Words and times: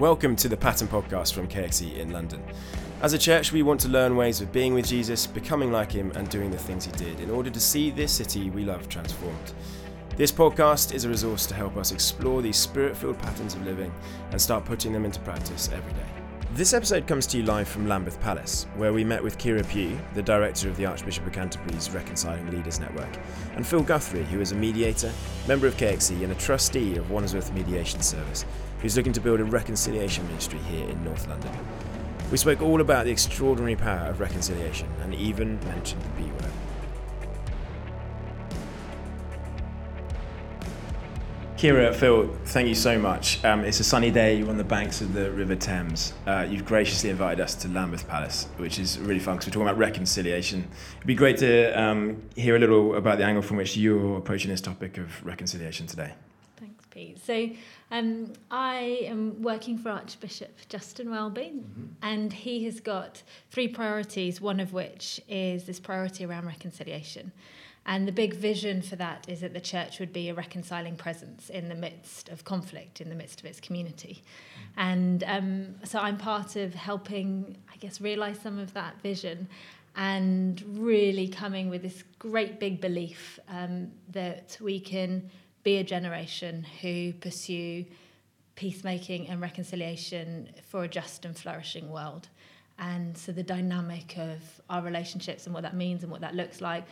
Welcome 0.00 0.34
to 0.36 0.48
the 0.48 0.56
Pattern 0.56 0.88
Podcast 0.88 1.34
from 1.34 1.46
KXC 1.46 1.98
in 1.98 2.10
London. 2.10 2.42
As 3.00 3.12
a 3.12 3.18
church, 3.18 3.52
we 3.52 3.62
want 3.62 3.78
to 3.82 3.88
learn 3.88 4.16
ways 4.16 4.40
of 4.40 4.50
being 4.50 4.74
with 4.74 4.88
Jesus, 4.88 5.24
becoming 5.24 5.70
like 5.70 5.92
him, 5.92 6.10
and 6.16 6.28
doing 6.28 6.50
the 6.50 6.58
things 6.58 6.84
he 6.84 6.90
did 6.90 7.20
in 7.20 7.30
order 7.30 7.48
to 7.48 7.60
see 7.60 7.90
this 7.92 8.10
city 8.10 8.50
we 8.50 8.64
love 8.64 8.88
transformed. 8.88 9.52
This 10.16 10.32
podcast 10.32 10.92
is 10.92 11.04
a 11.04 11.08
resource 11.08 11.46
to 11.46 11.54
help 11.54 11.76
us 11.76 11.92
explore 11.92 12.42
these 12.42 12.56
spirit 12.56 12.96
filled 12.96 13.20
patterns 13.20 13.54
of 13.54 13.64
living 13.64 13.94
and 14.32 14.42
start 14.42 14.64
putting 14.64 14.92
them 14.92 15.04
into 15.04 15.20
practice 15.20 15.70
every 15.72 15.92
day. 15.92 16.23
This 16.54 16.72
episode 16.72 17.08
comes 17.08 17.26
to 17.26 17.36
you 17.36 17.42
live 17.42 17.66
from 17.66 17.88
Lambeth 17.88 18.20
Palace, 18.20 18.68
where 18.76 18.92
we 18.92 19.02
met 19.02 19.24
with 19.24 19.38
Kira 19.38 19.68
Pugh, 19.68 19.98
the 20.14 20.22
director 20.22 20.68
of 20.68 20.76
the 20.76 20.86
Archbishop 20.86 21.26
of 21.26 21.32
Canterbury's 21.32 21.90
Reconciling 21.90 22.48
Leaders 22.48 22.78
Network, 22.78 23.08
and 23.56 23.66
Phil 23.66 23.82
Guthrie, 23.82 24.22
who 24.22 24.40
is 24.40 24.52
a 24.52 24.54
mediator, 24.54 25.10
member 25.48 25.66
of 25.66 25.76
KXC, 25.76 26.22
and 26.22 26.30
a 26.30 26.36
trustee 26.36 26.94
of 26.94 27.10
Wandsworth 27.10 27.52
Mediation 27.52 28.02
Service, 28.02 28.44
who's 28.80 28.96
looking 28.96 29.12
to 29.14 29.20
build 29.20 29.40
a 29.40 29.44
reconciliation 29.44 30.24
ministry 30.28 30.60
here 30.60 30.88
in 30.88 31.02
North 31.02 31.26
London. 31.26 31.50
We 32.30 32.36
spoke 32.36 32.62
all 32.62 32.80
about 32.80 33.06
the 33.06 33.10
extraordinary 33.10 33.74
power 33.74 34.06
of 34.06 34.20
reconciliation 34.20 34.86
and 35.02 35.12
even 35.12 35.58
mentioned 35.64 36.02
the 36.02 36.22
B 36.22 36.30
word. 36.30 36.53
Kira, 41.56 41.94
Phil, 41.94 42.28
thank 42.46 42.68
you 42.68 42.74
so 42.74 42.98
much. 42.98 43.42
Um, 43.44 43.64
it's 43.64 43.78
a 43.78 43.84
sunny 43.84 44.10
day. 44.10 44.36
You're 44.36 44.50
on 44.50 44.56
the 44.56 44.64
banks 44.64 45.00
of 45.00 45.14
the 45.14 45.30
River 45.30 45.54
Thames. 45.54 46.12
Uh, 46.26 46.44
you've 46.50 46.64
graciously 46.64 47.10
invited 47.10 47.40
us 47.40 47.54
to 47.54 47.68
Lambeth 47.68 48.08
Palace, 48.08 48.48
which 48.56 48.80
is 48.80 48.98
really 48.98 49.20
fun 49.20 49.36
because 49.36 49.46
we're 49.46 49.52
talking 49.52 49.68
about 49.68 49.78
reconciliation. 49.78 50.68
It'd 50.96 51.06
be 51.06 51.14
great 51.14 51.38
to 51.38 51.70
um, 51.80 52.20
hear 52.34 52.56
a 52.56 52.58
little 52.58 52.96
about 52.96 53.18
the 53.18 53.24
angle 53.24 53.40
from 53.40 53.56
which 53.56 53.76
you're 53.76 54.18
approaching 54.18 54.50
this 54.50 54.60
topic 54.60 54.98
of 54.98 55.24
reconciliation 55.24 55.86
today. 55.86 56.12
Thanks, 56.56 56.84
Pete. 56.90 57.24
So, 57.24 57.50
um, 57.92 58.32
I 58.50 59.02
am 59.04 59.40
working 59.40 59.78
for 59.78 59.90
Archbishop 59.90 60.56
Justin 60.68 61.08
Welby, 61.08 61.52
mm-hmm. 61.54 61.84
and 62.02 62.32
he 62.32 62.64
has 62.64 62.80
got 62.80 63.22
three 63.52 63.68
priorities, 63.68 64.40
one 64.40 64.58
of 64.58 64.72
which 64.72 65.20
is 65.28 65.64
this 65.64 65.78
priority 65.78 66.26
around 66.26 66.46
reconciliation. 66.46 67.30
And 67.86 68.08
the 68.08 68.12
big 68.12 68.34
vision 68.34 68.80
for 68.80 68.96
that 68.96 69.26
is 69.28 69.40
that 69.40 69.52
the 69.52 69.60
church 69.60 70.00
would 70.00 70.12
be 70.12 70.30
a 70.30 70.34
reconciling 70.34 70.96
presence 70.96 71.50
in 71.50 71.68
the 71.68 71.74
midst 71.74 72.30
of 72.30 72.44
conflict, 72.44 73.00
in 73.00 73.10
the 73.10 73.14
midst 73.14 73.40
of 73.40 73.46
its 73.46 73.60
community. 73.60 74.22
And 74.76 75.22
um, 75.26 75.74
so 75.84 75.98
I'm 75.98 76.16
part 76.16 76.56
of 76.56 76.74
helping, 76.74 77.58
I 77.72 77.76
guess, 77.76 78.00
realize 78.00 78.38
some 78.40 78.58
of 78.58 78.72
that 78.74 79.00
vision 79.02 79.48
and 79.96 80.62
really 80.66 81.28
coming 81.28 81.68
with 81.68 81.82
this 81.82 82.02
great 82.18 82.58
big 82.58 82.80
belief 82.80 83.38
um, 83.48 83.92
that 84.10 84.56
we 84.60 84.80
can 84.80 85.30
be 85.62 85.76
a 85.76 85.84
generation 85.84 86.66
who 86.80 87.12
pursue 87.12 87.84
peacemaking 88.56 89.28
and 89.28 89.40
reconciliation 89.40 90.48
for 90.68 90.84
a 90.84 90.88
just 90.88 91.24
and 91.24 91.36
flourishing 91.36 91.90
world. 91.90 92.28
And 92.78 93.16
so 93.16 93.30
the 93.30 93.42
dynamic 93.42 94.16
of 94.18 94.40
our 94.68 94.82
relationships 94.82 95.46
and 95.46 95.54
what 95.54 95.62
that 95.62 95.76
means 95.76 96.02
and 96.02 96.10
what 96.10 96.22
that 96.22 96.34
looks 96.34 96.60
like 96.60 96.84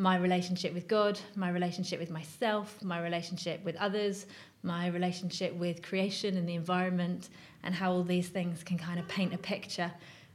my 0.00 0.16
relationship 0.16 0.72
with 0.72 0.88
God, 0.88 1.20
my 1.36 1.50
relationship 1.50 2.00
with 2.00 2.10
myself, 2.10 2.82
my 2.82 3.00
relationship 3.00 3.62
with 3.64 3.76
others, 3.76 4.26
my 4.62 4.88
relationship 4.88 5.54
with 5.54 5.82
creation 5.82 6.38
and 6.38 6.48
the 6.48 6.54
environment, 6.54 7.28
and 7.62 7.74
how 7.74 7.92
all 7.92 8.02
these 8.02 8.28
things 8.28 8.64
can 8.64 8.78
kind 8.78 8.98
of 8.98 9.06
paint 9.08 9.34
a 9.34 9.38
picture 9.38 9.92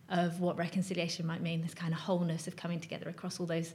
of 0.09 0.39
what 0.39 0.55
reconciliation 0.55 1.25
might 1.25 1.41
mean 1.41 1.63
this 1.63 1.73
kind 1.73 1.93
of 1.93 1.99
wholeness 1.99 2.47
of 2.47 2.55
coming 2.55 2.79
together 2.79 3.09
across 3.09 3.39
all 3.39 3.47
those 3.47 3.73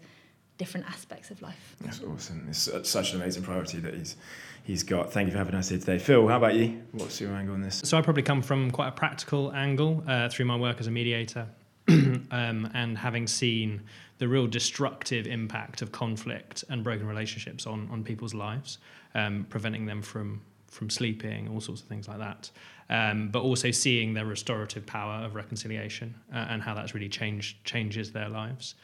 different 0.59 0.87
aspects 0.87 1.33
of 1.33 1.43
life. 1.43 1.75
That's 1.81 2.03
awesome. 2.03 2.47
It's 2.49 2.71
such 2.89 3.13
an 3.13 3.21
amazing 3.21 3.43
priority 3.43 3.79
that 3.81 3.95
he's 3.95 4.17
he's 4.63 4.85
got. 4.85 5.13
Thank 5.13 5.27
you 5.27 5.33
for 5.33 5.39
having 5.39 5.57
us 5.57 5.71
here 5.71 5.79
today. 5.79 5.99
Phil, 5.99 6.29
how 6.29 6.37
about 6.37 6.55
you? 6.55 6.83
What's 6.93 7.21
your 7.21 7.33
angle 7.33 7.55
on 7.55 7.63
this? 7.63 7.81
So 7.85 7.99
I 7.99 8.03
probably 8.03 8.23
come 8.23 8.43
from 8.43 8.71
quite 8.71 8.89
a 8.89 8.93
practical 8.93 9.53
angle 9.53 10.05
uh, 10.07 10.29
through 10.29 10.45
my 10.45 10.57
work 10.57 10.79
as 10.79 10.87
a 10.87 10.91
mediator 10.93 11.49
um, 11.89 12.71
and 12.75 12.97
having 12.97 13.27
seen 13.27 13.83
the 14.21 14.29
real 14.29 14.47
destructive 14.47 15.27
impact 15.27 15.81
of 15.81 15.93
conflict 15.93 16.63
and 16.69 16.85
broken 16.85 17.07
relationships 17.07 17.67
on, 17.67 17.89
on 17.91 18.05
people's 18.05 18.35
lives, 18.35 18.77
um, 19.15 19.47
preventing 19.49 19.87
them 19.87 20.03
from 20.03 20.41
from 20.69 20.89
sleeping, 20.89 21.49
all 21.49 21.61
sorts 21.61 21.81
of 21.83 21.89
things 21.89 22.07
like 22.07 22.19
that. 22.19 22.49
Um, 22.91 23.29
but 23.29 23.43
also 23.43 23.73
seeing 23.73 24.15
the 24.15 24.25
restorative 24.25 24.87
power 24.87 25.25
of 25.25 25.35
reconciliation 25.35 26.15
uh, 26.33 26.47
and 26.49 26.63
how 26.63 26.75
that's 26.75 26.95
really 26.95 27.09
changed 27.09 27.65
changes 27.65 28.13
their 28.13 28.29
lives, 28.29 28.75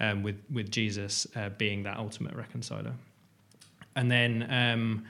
um, 0.00 0.22
with 0.22 0.42
with 0.50 0.70
Jesus 0.70 1.26
uh, 1.36 1.50
being 1.50 1.82
that 1.82 1.98
ultimate 1.98 2.34
reconciler. 2.34 2.94
And 3.94 4.10
then 4.10 4.46
um, 4.50 5.04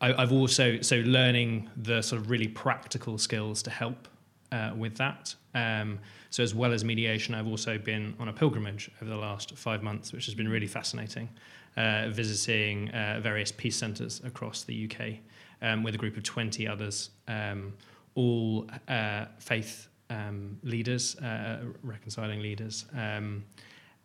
I, 0.00 0.20
have 0.22 0.32
also 0.32 0.80
so 0.80 0.96
learning 0.96 1.68
the 1.76 2.00
sort 2.00 2.22
of 2.22 2.30
really 2.30 2.48
practical 2.48 3.18
skills 3.18 3.62
to 3.64 3.70
help 3.70 4.08
uh, 4.50 4.72
with 4.74 4.96
that. 4.96 5.34
Um, 5.54 5.98
so, 6.30 6.42
as 6.42 6.54
well 6.54 6.72
as 6.72 6.84
mediation, 6.84 7.34
I've 7.34 7.46
also 7.46 7.78
been 7.78 8.14
on 8.18 8.28
a 8.28 8.32
pilgrimage 8.32 8.90
over 9.00 9.10
the 9.10 9.16
last 9.16 9.56
five 9.56 9.82
months, 9.82 10.12
which 10.12 10.26
has 10.26 10.34
been 10.34 10.48
really 10.48 10.66
fascinating, 10.66 11.28
uh, 11.76 12.08
visiting 12.08 12.88
uh, 12.90 13.20
various 13.22 13.52
peace 13.52 13.76
centres 13.76 14.20
across 14.24 14.64
the 14.64 14.90
UK 14.90 15.18
um, 15.60 15.82
with 15.82 15.94
a 15.94 15.98
group 15.98 16.16
of 16.16 16.22
20 16.22 16.66
others, 16.66 17.10
um, 17.28 17.72
all 18.14 18.66
uh, 18.88 19.26
faith 19.38 19.88
um, 20.10 20.58
leaders, 20.62 21.16
uh, 21.16 21.60
reconciling 21.82 22.40
leaders, 22.40 22.84
um, 22.94 23.44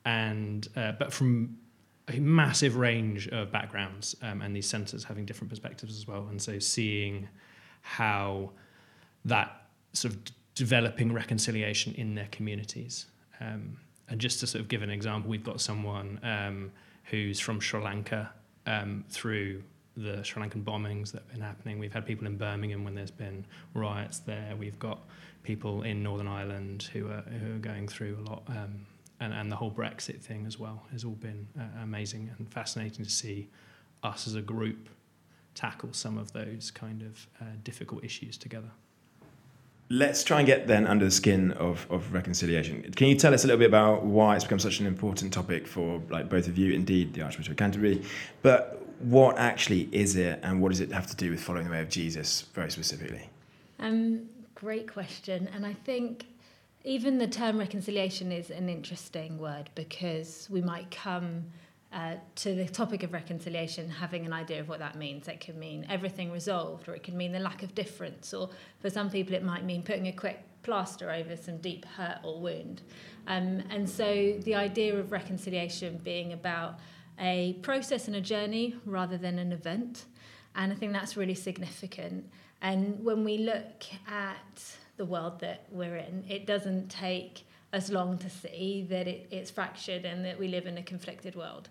and 0.05 0.69
uh, 0.75 0.93
but 0.93 1.11
from 1.11 1.57
a 2.09 2.19
massive 2.19 2.77
range 2.77 3.27
of 3.29 3.51
backgrounds 3.51 4.15
um, 4.21 4.41
and 4.41 4.55
these 4.55 4.67
centres 4.67 5.03
having 5.03 5.25
different 5.25 5.49
perspectives 5.49 5.97
as 5.97 6.07
well. 6.07 6.27
And 6.29 6.41
so, 6.41 6.59
seeing 6.59 7.27
how 7.81 8.51
that 9.25 9.67
sort 9.93 10.13
of 10.13 10.19
developing 10.57 11.13
reconciliation 11.13 11.93
in 11.95 12.15
their 12.15 12.27
communities. 12.31 13.05
Um, 13.39 13.77
and 14.09 14.19
just 14.19 14.39
to 14.39 14.47
sort 14.47 14.61
of 14.61 14.67
give 14.67 14.81
an 14.81 14.89
example, 14.89 15.29
we've 15.29 15.43
got 15.43 15.61
someone 15.61 16.19
um, 16.23 16.71
who's 17.05 17.39
from 17.39 17.59
Sri 17.59 17.79
Lanka 17.79 18.31
um, 18.65 19.03
through 19.09 19.61
the 19.95 20.23
Sri 20.23 20.41
Lankan 20.41 20.63
bombings 20.63 21.11
that 21.11 21.21
have 21.23 21.31
been 21.31 21.41
happening. 21.41 21.77
We've 21.77 21.93
had 21.93 22.05
people 22.05 22.25
in 22.25 22.37
Birmingham 22.37 22.83
when 22.83 22.95
there's 22.95 23.11
been 23.11 23.45
riots 23.75 24.19
there. 24.19 24.55
We've 24.57 24.79
got 24.79 24.99
people 25.43 25.83
in 25.83 26.01
Northern 26.01 26.27
Ireland 26.27 26.89
who 26.91 27.07
are, 27.07 27.21
who 27.21 27.55
are 27.55 27.59
going 27.59 27.87
through 27.87 28.17
a 28.19 28.29
lot. 28.29 28.43
Um, 28.47 28.85
and, 29.19 29.33
and 29.33 29.51
the 29.51 29.55
whole 29.55 29.71
Brexit 29.71 30.21
thing 30.21 30.45
as 30.47 30.57
well 30.57 30.83
has 30.91 31.03
all 31.03 31.11
been 31.11 31.47
uh, 31.59 31.83
amazing 31.83 32.31
and 32.37 32.51
fascinating 32.51 33.05
to 33.05 33.11
see 33.11 33.47
us 34.03 34.27
as 34.27 34.35
a 34.35 34.41
group 34.41 34.89
tackle 35.53 35.93
some 35.93 36.17
of 36.17 36.33
those 36.33 36.71
kind 36.71 37.01
of 37.01 37.27
uh, 37.41 37.45
difficult 37.63 38.03
issues 38.03 38.37
together. 38.37 38.71
Let's 39.89 40.23
try 40.23 40.39
and 40.39 40.47
get 40.47 40.67
then 40.67 40.85
under 40.85 41.05
the 41.05 41.11
skin 41.11 41.53
of, 41.53 41.87
of 41.89 42.13
reconciliation. 42.13 42.91
Can 42.91 43.07
you 43.07 43.15
tell 43.15 43.33
us 43.33 43.45
a 43.45 43.47
little 43.47 43.59
bit 43.59 43.69
about 43.69 44.03
why 44.03 44.35
it's 44.35 44.43
become 44.43 44.59
such 44.59 44.81
an 44.81 44.85
important 44.85 45.31
topic 45.31 45.65
for 45.65 46.01
like 46.09 46.29
both 46.29 46.47
of 46.47 46.57
you, 46.57 46.73
indeed 46.73 47.13
the 47.13 47.21
Archbishop 47.21 47.51
of 47.51 47.57
Canterbury, 47.57 48.03
but 48.41 48.83
what 48.99 49.37
actually 49.37 49.87
is 49.91 50.15
it 50.15 50.39
and 50.43 50.61
what 50.61 50.69
does 50.69 50.81
it 50.81 50.91
have 50.91 51.07
to 51.07 51.15
do 51.15 51.31
with 51.31 51.39
following 51.39 51.65
the 51.65 51.71
way 51.71 51.81
of 51.81 51.89
Jesus 51.89 52.41
very 52.53 52.69
specifically? 52.69 53.29
Um, 53.79 54.23
great 54.55 54.91
question. 54.91 55.47
And 55.53 55.65
I 55.65 55.73
think 55.73 56.25
even 56.83 57.17
the 57.17 57.27
term 57.27 57.57
reconciliation 57.57 58.31
is 58.31 58.49
an 58.49 58.69
interesting 58.69 59.37
word 59.37 59.69
because 59.75 60.47
we 60.49 60.61
might 60.61 60.89
come 60.91 61.45
uh, 61.93 62.15
to 62.35 62.53
the 62.53 62.65
topic 62.65 63.03
of 63.03 63.13
reconciliation, 63.13 63.89
having 63.89 64.25
an 64.25 64.33
idea 64.33 64.59
of 64.59 64.67
what 64.67 64.79
that 64.79 64.95
means. 64.95 65.27
It 65.27 65.39
could 65.39 65.55
mean 65.55 65.85
everything 65.89 66.31
resolved, 66.31 66.89
or 66.89 66.95
it 66.95 67.03
could 67.03 67.13
mean 67.13 67.31
the 67.31 67.39
lack 67.39 67.63
of 67.63 67.73
difference, 67.73 68.33
or 68.33 68.49
for 68.79 68.89
some 68.89 69.09
people, 69.09 69.33
it 69.33 69.43
might 69.43 69.63
mean 69.63 69.83
putting 69.83 70.07
a 70.07 70.11
quick 70.11 70.43
plaster 70.63 71.11
over 71.11 71.37
some 71.37 71.57
deep 71.57 71.85
hurt 71.85 72.19
or 72.23 72.41
wound. 72.41 72.81
Um, 73.27 73.63
and 73.69 73.89
so, 73.89 74.33
the 74.43 74.55
idea 74.55 74.95
of 74.97 75.11
reconciliation 75.11 75.99
being 76.03 76.33
about 76.33 76.79
a 77.19 77.53
process 77.61 78.07
and 78.07 78.15
a 78.15 78.21
journey 78.21 78.75
rather 78.85 79.17
than 79.17 79.39
an 79.39 79.51
event. 79.51 80.05
And 80.55 80.71
I 80.71 80.75
think 80.75 80.93
that's 80.93 81.15
really 81.15 81.35
significant. 81.35 82.29
And 82.61 83.03
when 83.03 83.23
we 83.23 83.37
look 83.37 83.83
at 84.07 84.75
the 84.97 85.05
world 85.05 85.39
that 85.39 85.65
we're 85.71 85.95
in, 85.95 86.25
it 86.27 86.45
doesn't 86.45 86.89
take 86.89 87.46
as 87.77 87.91
long 87.91 88.17
to 88.17 88.29
see 88.29 88.85
that 88.89 89.07
it, 89.07 89.27
it's 89.29 89.51
fractured 89.51 90.03
and 90.03 90.25
that 90.25 90.37
we 90.39 90.47
live 90.47 90.65
in 90.65 90.77
a 90.77 90.83
conflicted 90.93 91.35
world. 91.35 91.69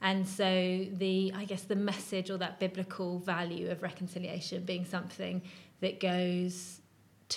And 0.00 0.26
so 0.26 0.50
the 0.92 1.32
I 1.34 1.44
guess 1.50 1.62
the 1.62 1.80
message 1.92 2.30
or 2.30 2.38
that 2.38 2.60
biblical 2.60 3.18
value 3.18 3.66
of 3.72 3.82
reconciliation 3.82 4.58
being 4.64 4.84
something 4.84 5.42
that 5.80 5.98
goes 5.98 6.80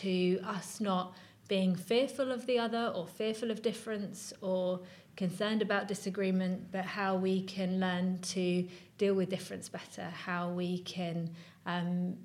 to 0.03 0.39
us 0.45 0.79
not 0.79 1.15
being 1.47 1.75
fearful 1.75 2.31
of 2.31 2.45
the 2.45 2.57
other 2.59 2.85
or 2.95 3.07
fearful 3.07 3.49
of 3.51 3.61
difference 3.61 4.31
or 4.41 4.79
concerned 5.15 5.61
about 5.61 5.87
disagreement, 5.87 6.71
but 6.71 6.85
how 6.85 7.15
we 7.15 7.43
can 7.43 7.79
learn 7.79 8.19
to 8.19 8.67
deal 8.97 9.15
with 9.15 9.29
difference 9.29 9.67
better, 9.67 10.03
how 10.03 10.49
we 10.49 10.79
can 10.79 11.29
um, 11.65 12.15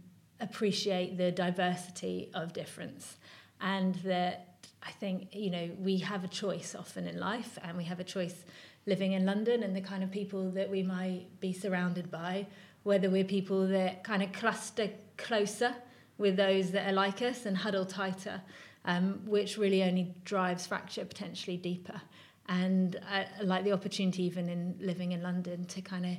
appreciate 0.41 1.17
the 1.17 1.33
diversity 1.33 2.31
of 2.35 2.53
difference, 2.53 3.17
and 3.61 3.95
that 3.97 4.56
I 4.83 4.93
think, 4.93 5.35
you 5.35 5.51
know, 5.51 5.71
we 5.79 5.99
have 5.99 6.25
a 6.25 6.29
choice 6.29 6.75
often 6.75 7.07
in 7.07 7.19
life 7.19 7.59
and 7.63 7.77
we 7.77 7.85
have 7.85 8.01
a 8.01 8.05
choice 8.05 8.45
living 8.87 9.13
in 9.13 9.27
London 9.27 9.63
and 9.63 9.75
the 9.75 9.81
kind 9.81 10.05
of 10.05 10.11
people 10.11 10.51
that 10.53 10.71
we 10.71 10.83
might 10.83 11.27
be 11.41 11.53
surrounded 11.53 12.11
by, 12.11 12.47
whether 12.85 13.11
we're 13.11 13.25
people 13.25 13.67
that 13.67 14.05
kind 14.05 14.23
of 14.23 14.33
cluster 14.33 14.91
closer 15.17 15.75
with 16.19 16.37
those 16.37 16.71
that 16.71 16.89
are 16.89 16.93
like 16.93 17.21
us 17.21 17.47
and 17.47 17.57
huddle 17.57 17.85
tighter, 17.85 18.41
um, 18.85 19.21
which 19.27 19.59
really 19.59 19.83
only 19.83 20.15
drives 20.25 20.67
fracture 20.67 21.05
potentially 21.05 21.57
deeper. 21.57 22.01
And 22.49 23.01
I 23.11 23.27
like 23.43 23.65
the 23.65 23.73
opportunity, 23.73 24.23
even 24.23 24.49
in 24.49 24.77
living 24.81 25.13
in 25.13 25.23
London, 25.23 25.65
to 25.67 25.81
kind 25.83 26.07
of 26.07 26.17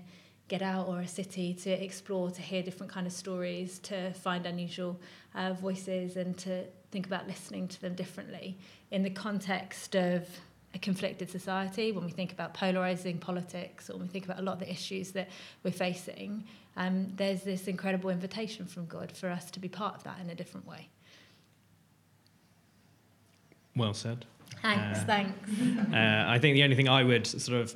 get 0.50 0.62
out 0.62 0.88
or 0.88 1.00
a 1.00 1.08
city 1.08 1.54
to 1.54 1.70
explore, 1.70 2.32
to 2.32 2.42
hear 2.42 2.62
different 2.64 2.92
kind 2.92 3.08
of 3.08 3.14
stories, 3.14 3.80
to 3.80 4.12
find 4.14 4.46
unusual 4.46 5.00
uh, 5.36 5.54
voices, 5.54 6.18
and 6.18 6.38
to 6.40 6.66
think 6.92 7.06
about 7.06 7.28
listening 7.28 7.68
to 7.68 7.82
them 7.82 7.96
differently 7.96 8.58
in 8.92 9.04
the 9.04 9.10
context 9.10 9.96
of 9.96 10.28
a 10.74 10.80
conflicted 10.80 11.30
society. 11.30 11.92
When 11.92 12.06
we 12.06 12.12
think 12.12 12.32
about 12.32 12.54
polarizing 12.54 13.18
politics, 13.18 13.90
or 13.90 13.94
when 13.94 14.04
we 14.04 14.08
think 14.08 14.26
about 14.26 14.40
a 14.40 14.42
lot 14.42 14.54
of 14.54 14.60
the 14.60 14.72
issues 14.72 15.12
that 15.12 15.30
we're 15.64 15.72
facing, 15.72 16.46
um, 16.76 17.12
there's 17.16 17.42
this 17.44 17.68
incredible 17.68 18.10
invitation 18.10 18.66
from 18.66 18.86
God 18.86 19.12
for 19.12 19.30
us 19.30 19.50
to 19.52 19.60
be 19.60 19.68
part 19.68 19.96
of 19.96 20.04
that 20.04 20.20
in 20.22 20.30
a 20.30 20.36
different 20.36 20.68
way. 20.68 20.90
Well 23.76 23.94
said. 23.94 24.26
Thanks, 24.62 25.00
uh, 25.00 25.04
thanks. 25.06 25.52
Uh, 25.94 26.26
I 26.28 26.40
think 26.40 26.56
the 26.56 26.64
only 26.64 26.76
thing 26.76 26.90
I 26.90 27.04
would 27.04 27.26
sort 27.26 27.60
of 27.60 27.76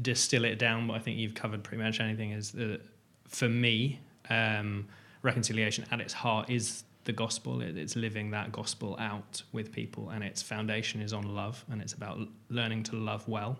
distill 0.00 0.44
it 0.44 0.58
down, 0.58 0.86
but 0.86 0.94
I 0.94 0.98
think 0.98 1.18
you've 1.18 1.34
covered 1.34 1.64
pretty 1.64 1.82
much 1.82 2.00
anything, 2.00 2.32
is 2.32 2.52
that 2.52 2.80
for 3.26 3.48
me, 3.48 3.98
um, 4.30 4.86
reconciliation 5.22 5.84
at 5.90 6.00
its 6.00 6.12
heart 6.12 6.50
is 6.50 6.84
the 7.08 7.12
gospel. 7.14 7.62
It, 7.62 7.78
it's 7.78 7.96
living 7.96 8.30
that 8.32 8.52
gospel 8.52 8.94
out 9.00 9.42
with 9.52 9.72
people, 9.72 10.10
and 10.10 10.22
its 10.22 10.42
foundation 10.42 11.00
is 11.00 11.14
on 11.14 11.24
love, 11.34 11.64
and 11.70 11.80
it's 11.80 11.94
about 11.94 12.18
learning 12.50 12.82
to 12.84 12.96
love 12.96 13.26
well. 13.26 13.58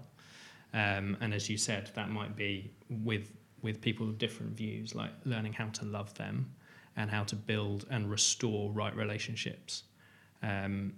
Um, 0.75 1.17
and 1.23 1.33
as 1.33 1.49
you 1.49 1.57
said, 1.57 1.91
that 1.95 2.11
might 2.11 2.37
be 2.37 2.71
with 2.91 3.33
with 3.63 3.81
people 3.81 4.07
with 4.07 4.19
different 4.19 4.53
views, 4.53 4.95
like 4.95 5.11
learning 5.25 5.55
how 5.55 5.69
to 5.79 5.85
love 5.87 6.13
them 6.15 6.53
and 6.95 7.11
how 7.11 7.25
to 7.25 7.35
build 7.35 7.87
and 7.91 8.11
restore 8.11 8.71
right 8.71 8.95
relationships. 8.95 9.85
Um, 10.43 10.93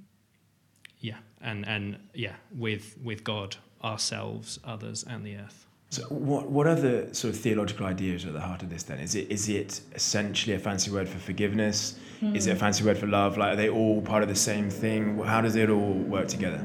yeah, 0.99 1.19
and 1.41 1.67
and 1.69 1.99
yeah, 2.14 2.35
with 2.52 2.99
with 3.00 3.23
God, 3.23 3.56
ourselves, 3.85 4.58
others, 4.64 5.05
and 5.05 5.25
the 5.25 5.37
earth. 5.37 5.67
So, 5.91 6.05
what 6.05 6.49
what 6.49 6.69
are 6.69 6.77
the 6.77 7.13
sort 7.13 7.35
of 7.35 7.41
theological 7.41 7.85
ideas 7.85 8.25
at 8.25 8.33
the 8.33 8.41
heart 8.41 8.63
of 8.63 8.71
this? 8.71 8.85
Then 8.85 9.01
is 9.01 9.17
it 9.17 9.31
is 9.31 9.49
it 9.49 9.81
essentially 9.93 10.55
a 10.55 10.59
fancy 10.59 10.89
word 10.91 11.09
for 11.09 11.19
forgiveness? 11.19 11.99
Mm. 12.21 12.37
Is 12.37 12.47
it 12.47 12.51
a 12.51 12.55
hmm. 12.55 12.61
fancy 12.61 12.85
word 12.85 12.97
for 12.97 13.09
love? 13.09 13.37
Like, 13.37 13.55
are 13.55 13.57
they 13.57 13.69
all 13.69 14.01
part 14.01 14.23
of 14.23 14.29
the 14.29 14.37
same 14.37 14.71
thing? 14.71 15.19
How 15.19 15.41
does 15.41 15.57
it 15.57 15.69
all 15.69 15.95
work 15.95 16.29
together? 16.29 16.65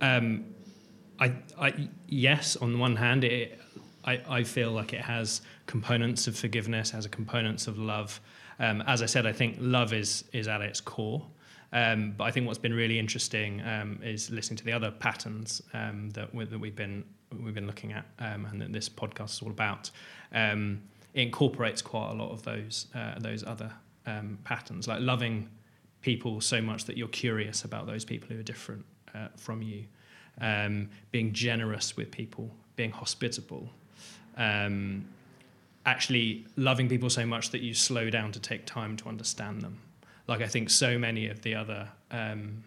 Um, 0.00 0.44
I, 1.18 1.34
I 1.58 1.88
yes, 2.06 2.54
on 2.56 2.72
the 2.72 2.78
one 2.78 2.94
hand, 2.94 3.24
it, 3.24 3.58
I, 4.04 4.20
I 4.28 4.44
feel 4.44 4.70
like 4.70 4.92
it 4.92 5.00
has 5.00 5.40
components 5.66 6.28
of 6.28 6.36
forgiveness, 6.36 6.90
has 6.90 7.06
a 7.06 7.08
components 7.08 7.66
of 7.66 7.76
love. 7.76 8.20
Um, 8.60 8.82
as 8.86 9.02
I 9.02 9.06
said, 9.06 9.26
I 9.26 9.32
think 9.32 9.56
love 9.58 9.92
is 9.92 10.24
is 10.32 10.46
at 10.46 10.60
its 10.60 10.80
core. 10.80 11.26
Um, 11.72 12.14
but 12.16 12.24
I 12.24 12.30
think 12.30 12.46
what's 12.46 12.58
been 12.58 12.74
really 12.74 13.00
interesting 13.00 13.60
um, 13.62 13.98
is 14.00 14.30
listening 14.30 14.58
to 14.58 14.64
the 14.64 14.72
other 14.72 14.92
patterns 14.92 15.60
um, 15.74 16.10
that, 16.10 16.30
that 16.32 16.60
we've 16.60 16.76
been 16.76 17.04
we've 17.42 17.54
been 17.54 17.66
looking 17.66 17.92
at, 17.92 18.06
um, 18.18 18.46
and 18.46 18.60
that 18.60 18.72
this 18.72 18.88
podcast 18.88 19.34
is 19.36 19.42
all 19.42 19.50
about. 19.50 19.90
Um, 20.32 20.82
incorporates 21.14 21.80
quite 21.80 22.10
a 22.10 22.14
lot 22.14 22.30
of 22.30 22.42
those 22.42 22.86
uh, 22.94 23.18
those 23.18 23.42
other 23.44 23.72
um, 24.06 24.38
patterns, 24.44 24.86
like 24.86 25.00
loving 25.00 25.48
people 26.02 26.40
so 26.40 26.60
much 26.60 26.84
that 26.84 26.96
you're 26.96 27.08
curious 27.08 27.64
about 27.64 27.86
those 27.86 28.04
people 28.04 28.28
who 28.28 28.38
are 28.38 28.44
different 28.44 28.84
uh, 29.14 29.28
from 29.36 29.62
you, 29.62 29.84
being 31.10 31.32
generous 31.32 31.96
with 31.96 32.10
people, 32.10 32.50
being 32.76 32.90
hospitable. 32.90 33.70
actually 35.86 36.44
loving 36.56 36.88
people 36.88 37.08
so 37.08 37.24
much 37.24 37.50
that 37.50 37.60
you 37.60 37.72
slow 37.72 38.10
down 38.10 38.32
to 38.32 38.40
take 38.40 38.66
time 38.66 38.96
to 38.96 39.08
understand 39.08 39.62
them 39.62 39.78
like 40.28 40.42
I 40.42 40.48
think 40.48 40.70
so 40.70 40.98
many 40.98 41.28
of 41.28 41.42
the 41.42 41.54
other 41.54 41.88
um, 42.10 42.64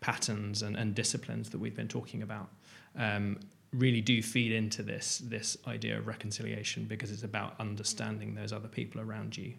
patterns 0.00 0.62
and, 0.62 0.76
and, 0.76 0.94
disciplines 0.94 1.50
that 1.50 1.58
we've 1.58 1.76
been 1.76 1.88
talking 1.88 2.22
about 2.22 2.48
um, 2.96 3.38
really 3.72 4.00
do 4.00 4.22
feed 4.22 4.52
into 4.52 4.82
this 4.82 5.22
this 5.24 5.56
idea 5.66 5.96
of 5.96 6.06
reconciliation 6.06 6.84
because 6.84 7.10
it's 7.10 7.22
about 7.22 7.54
understanding 7.58 8.34
those 8.34 8.52
other 8.52 8.68
people 8.68 9.00
around 9.00 9.36
you 9.36 9.54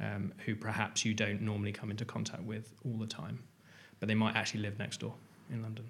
um, 0.00 0.32
who 0.44 0.54
perhaps 0.54 1.04
you 1.04 1.14
don't 1.14 1.40
normally 1.40 1.72
come 1.72 1.90
into 1.90 2.04
contact 2.04 2.42
with 2.42 2.72
all 2.84 2.98
the 2.98 3.06
time, 3.06 3.38
but 4.00 4.08
they 4.08 4.14
might 4.14 4.34
actually 4.34 4.60
live 4.60 4.78
next 4.78 5.00
door 5.00 5.14
in 5.50 5.62
London. 5.62 5.88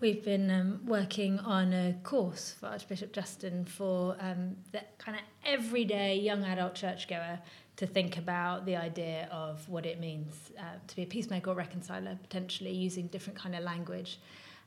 We've 0.00 0.24
been 0.24 0.50
um, 0.50 0.80
working 0.84 1.38
on 1.38 1.72
a 1.72 1.94
course 2.02 2.56
for 2.58 2.66
Archbishop 2.66 3.12
Justin 3.12 3.64
for 3.64 4.16
um, 4.18 4.56
the 4.72 4.80
kind 4.98 5.16
of 5.16 5.22
everyday 5.44 6.18
young 6.18 6.42
adult 6.42 6.74
churchgoer 6.74 7.38
to 7.76 7.86
think 7.86 8.18
about 8.18 8.66
the 8.66 8.74
idea 8.74 9.28
of 9.30 9.68
what 9.68 9.86
it 9.86 10.00
means 10.00 10.50
uh, 10.58 10.62
to 10.88 10.96
be 10.96 11.02
a 11.02 11.06
peacemaker 11.06 11.50
or 11.50 11.54
reconciler, 11.54 12.18
potentially 12.20 12.72
using 12.72 13.06
different 13.08 13.38
kind 13.38 13.54
of 13.54 13.62
language. 13.62 14.18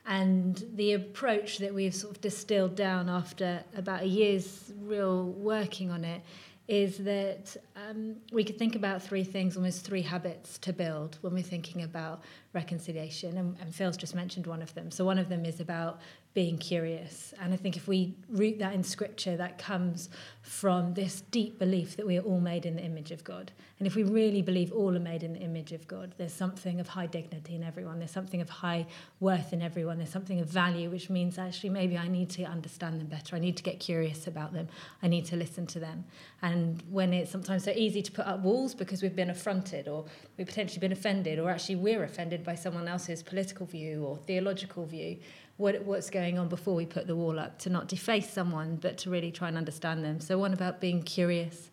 And 0.08 0.64
the 0.76 0.94
approach 0.94 1.58
that 1.60 1.74
we've 1.74 1.96
sort 1.96 2.16
of 2.16 2.22
distilled 2.22 2.76
down 2.76 3.10
after 3.10 3.64
about 3.76 4.04
a 4.04 4.08
year's 4.08 4.72
real 4.82 5.26
working 5.26 5.90
on 5.90 6.04
it 6.04 6.22
is 6.68 6.98
that 6.98 7.56
um, 7.76 8.16
we 8.32 8.44
could 8.44 8.58
think 8.58 8.76
about 8.76 9.02
three 9.02 9.24
things, 9.24 9.56
almost 9.56 9.86
three 9.86 10.02
habits 10.02 10.58
to 10.60 10.74
build 10.74 11.18
when 11.22 11.34
we're 11.34 11.44
thinking 11.44 11.84
about 11.84 12.24
reconciliation. 12.54 13.38
And, 13.38 13.56
and 13.62 13.74
Phil's 13.74 13.98
just 13.98 14.16
mentioned 14.16 14.48
one 14.48 14.62
of 14.62 14.74
them. 14.74 14.90
So, 14.90 15.06
one 15.06 15.20
of 15.20 15.30
them 15.30 15.46
is 15.46 15.60
about 15.60 16.00
being 16.36 16.58
curious. 16.58 17.34
And 17.42 17.54
I 17.54 17.56
think 17.56 17.78
if 17.78 17.88
we 17.88 18.14
root 18.30 18.60
that 18.60 18.74
in 18.74 18.84
scripture, 18.84 19.38
that 19.38 19.58
comes 19.58 20.10
from 20.42 20.94
this 20.94 21.22
deep 21.32 21.58
belief 21.58 21.96
that 21.96 22.06
we 22.06 22.18
are 22.18 22.22
all 22.22 22.42
made 22.42 22.66
in 22.66 22.76
the 22.76 22.84
image 22.84 23.12
of 23.12 23.24
God. 23.24 23.54
And 23.80 23.88
if 23.88 23.96
we 23.96 24.04
really 24.04 24.42
believe 24.42 24.74
all 24.74 24.96
are 24.96 25.00
made 25.00 25.24
in 25.24 25.34
the 25.34 25.40
image 25.40 25.72
of 25.72 25.88
God, 25.88 26.14
there's 26.18 26.34
something 26.34 26.82
of 26.82 26.90
high 26.90 27.06
dignity 27.08 27.56
in 27.56 27.64
everyone, 27.64 28.00
there's 28.00 28.12
something 28.12 28.42
of 28.42 28.50
high 28.50 28.86
worth 29.22 29.54
in 29.54 29.62
everyone, 29.62 29.98
there's 29.98 30.10
something 30.10 30.42
of 30.42 30.48
value, 30.48 30.90
which 30.90 31.10
means 31.10 31.38
actually 31.38 31.70
maybe 31.70 31.98
I 31.98 32.10
need 32.10 32.30
to 32.32 32.44
understand 32.44 33.00
them 33.00 33.08
better, 33.08 33.38
I 33.38 33.40
need 33.40 33.56
to 33.58 33.64
get 33.64 33.80
curious 33.80 34.28
about 34.28 34.52
them, 34.52 34.68
I 35.02 35.08
need 35.08 35.26
to 35.28 35.38
listen 35.38 35.66
to 35.68 35.80
them. 35.80 36.04
And 36.42 36.84
when 36.90 37.14
it's 37.14 37.32
sometimes 37.32 37.64
so 37.64 37.72
easy 37.72 38.02
to 38.02 38.12
put 38.12 38.28
up 38.28 38.42
walls 38.42 38.76
because 38.76 39.02
we've 39.02 39.16
been 39.16 39.30
affronted 39.30 39.88
or 39.88 40.06
we've 40.38 40.48
potentially 40.48 40.80
been 40.80 40.92
offended, 40.92 41.40
or 41.40 41.50
actually 41.50 41.78
we're 41.78 42.04
offended 42.04 42.44
by 42.44 42.56
someone 42.56 42.90
else's 42.90 43.24
political 43.24 43.66
view 43.66 44.04
or 44.04 44.18
theological 44.18 44.86
view 44.86 45.18
what, 45.58 45.84
what's 45.84 46.10
going 46.10 46.38
on 46.38 46.50
before 46.50 46.76
we 46.76 46.86
put 46.86 47.08
the 47.08 47.16
wall 47.16 47.40
up, 47.40 47.60
to 47.60 47.70
not 47.70 47.88
deface 47.88 48.30
someone, 48.30 48.76
but 48.76 48.98
to 49.00 49.10
really 49.10 49.32
try 49.32 49.48
and 49.48 49.58
understand 49.58 50.04
them. 50.04 50.20
So, 50.20 50.38
one 50.38 50.54
about 50.54 50.82
being 50.82 51.02
curious. 51.02 51.70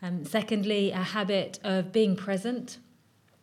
Um, 0.00 0.24
secondly, 0.24 0.92
a 0.92 1.02
habit 1.02 1.58
of 1.64 1.92
being 1.92 2.16
present. 2.16 2.78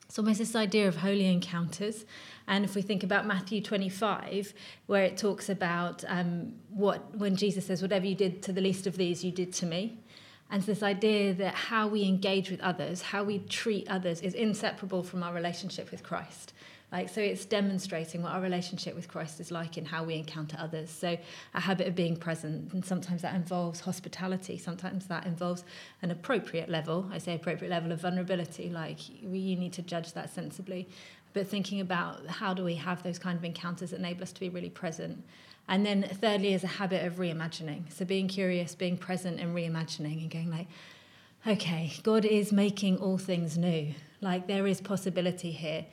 It's 0.06 0.18
almost 0.18 0.40
this 0.40 0.56
idea 0.56 0.88
of 0.88 0.98
holy 0.98 1.26
encounters. 1.26 2.06
And 2.48 2.64
if 2.64 2.76
we 2.76 2.82
think 2.82 3.04
about 3.04 3.26
Matthew 3.26 3.60
25, 3.62 4.54
where 4.86 5.04
it 5.04 5.18
talks 5.18 5.50
about 5.50 6.04
um, 6.08 6.54
what, 6.70 7.16
when 7.18 7.36
Jesus 7.36 7.66
says, 7.66 7.82
Whatever 7.82 8.06
you 8.06 8.16
did 8.16 8.42
to 8.44 8.54
the 8.54 8.62
least 8.62 8.88
of 8.88 8.98
these, 8.98 9.24
you 9.24 9.32
did 9.32 9.52
to 9.54 9.66
me. 9.66 10.00
And 10.50 10.60
it's 10.60 10.68
this 10.68 10.84
idea 10.84 11.34
that 11.34 11.56
how 11.56 11.88
we 11.88 12.04
engage 12.04 12.52
with 12.52 12.62
others, 12.62 13.02
how 13.02 13.24
we 13.24 13.40
treat 13.40 13.90
others, 13.90 14.22
is 14.22 14.36
inseparable 14.36 15.04
from 15.04 15.24
our 15.24 15.34
relationship 15.34 15.90
with 15.92 16.04
Christ. 16.04 16.54
Like, 16.96 17.10
so 17.10 17.20
it's 17.20 17.44
demonstrating 17.44 18.22
what 18.22 18.32
our 18.32 18.40
relationship 18.40 18.96
with 18.96 19.10
Christ 19.10 19.42
is 19.42 19.52
like 19.52 19.78
in 19.78 19.84
how 19.84 20.06
we 20.06 20.16
encounter 20.16 20.56
others. 20.58 20.90
So 20.90 21.18
a 21.54 21.60
habit 21.60 21.88
of 21.88 21.96
being 21.96 22.16
present, 22.16 22.72
and 22.72 22.86
sometimes 22.86 23.22
that 23.22 23.36
involves 23.36 23.82
hospitality. 23.82 24.58
Sometimes 24.58 25.08
that 25.08 25.26
involves 25.26 25.66
an 26.02 26.10
appropriate 26.10 26.70
level. 26.70 27.06
I 27.12 27.18
say 27.18 27.36
appropriate 27.36 27.70
level 27.70 27.92
of 27.92 28.00
vulnerability. 28.00 28.70
Like 28.70 29.00
you 29.22 29.58
need 29.58 29.74
to 29.74 29.82
judge 29.82 30.14
that 30.14 30.34
sensibly. 30.34 30.88
But 31.34 31.50
thinking 31.50 31.82
about 31.82 32.26
how 32.28 32.54
do 32.54 32.64
we 32.64 32.76
have 32.76 33.04
those 33.04 33.20
kind 33.20 33.38
of 33.38 33.44
encounters 33.44 33.90
that 33.90 34.00
enable 34.00 34.24
us 34.24 34.32
to 34.32 34.40
be 34.40 34.48
really 34.48 34.70
present. 34.70 35.22
And 35.68 35.86
then 35.86 36.04
thirdly 36.04 36.54
is 36.54 36.64
a 36.64 36.68
habit 36.68 37.06
of 37.06 37.16
reimagining. 37.16 37.92
So 37.92 38.06
being 38.06 38.30
curious, 38.30 38.74
being 38.74 38.98
present 38.98 39.42
and 39.42 39.54
reimagining 39.54 40.22
and 40.22 40.32
going 40.32 40.50
like, 40.50 40.68
okay, 41.46 41.92
God 42.04 42.24
is 42.24 42.54
making 42.54 43.00
all 43.00 43.18
things 43.18 43.58
new. 43.58 43.94
Like 44.22 44.48
there 44.48 44.66
is 44.66 44.80
possibility 44.80 45.52
here 45.52 45.86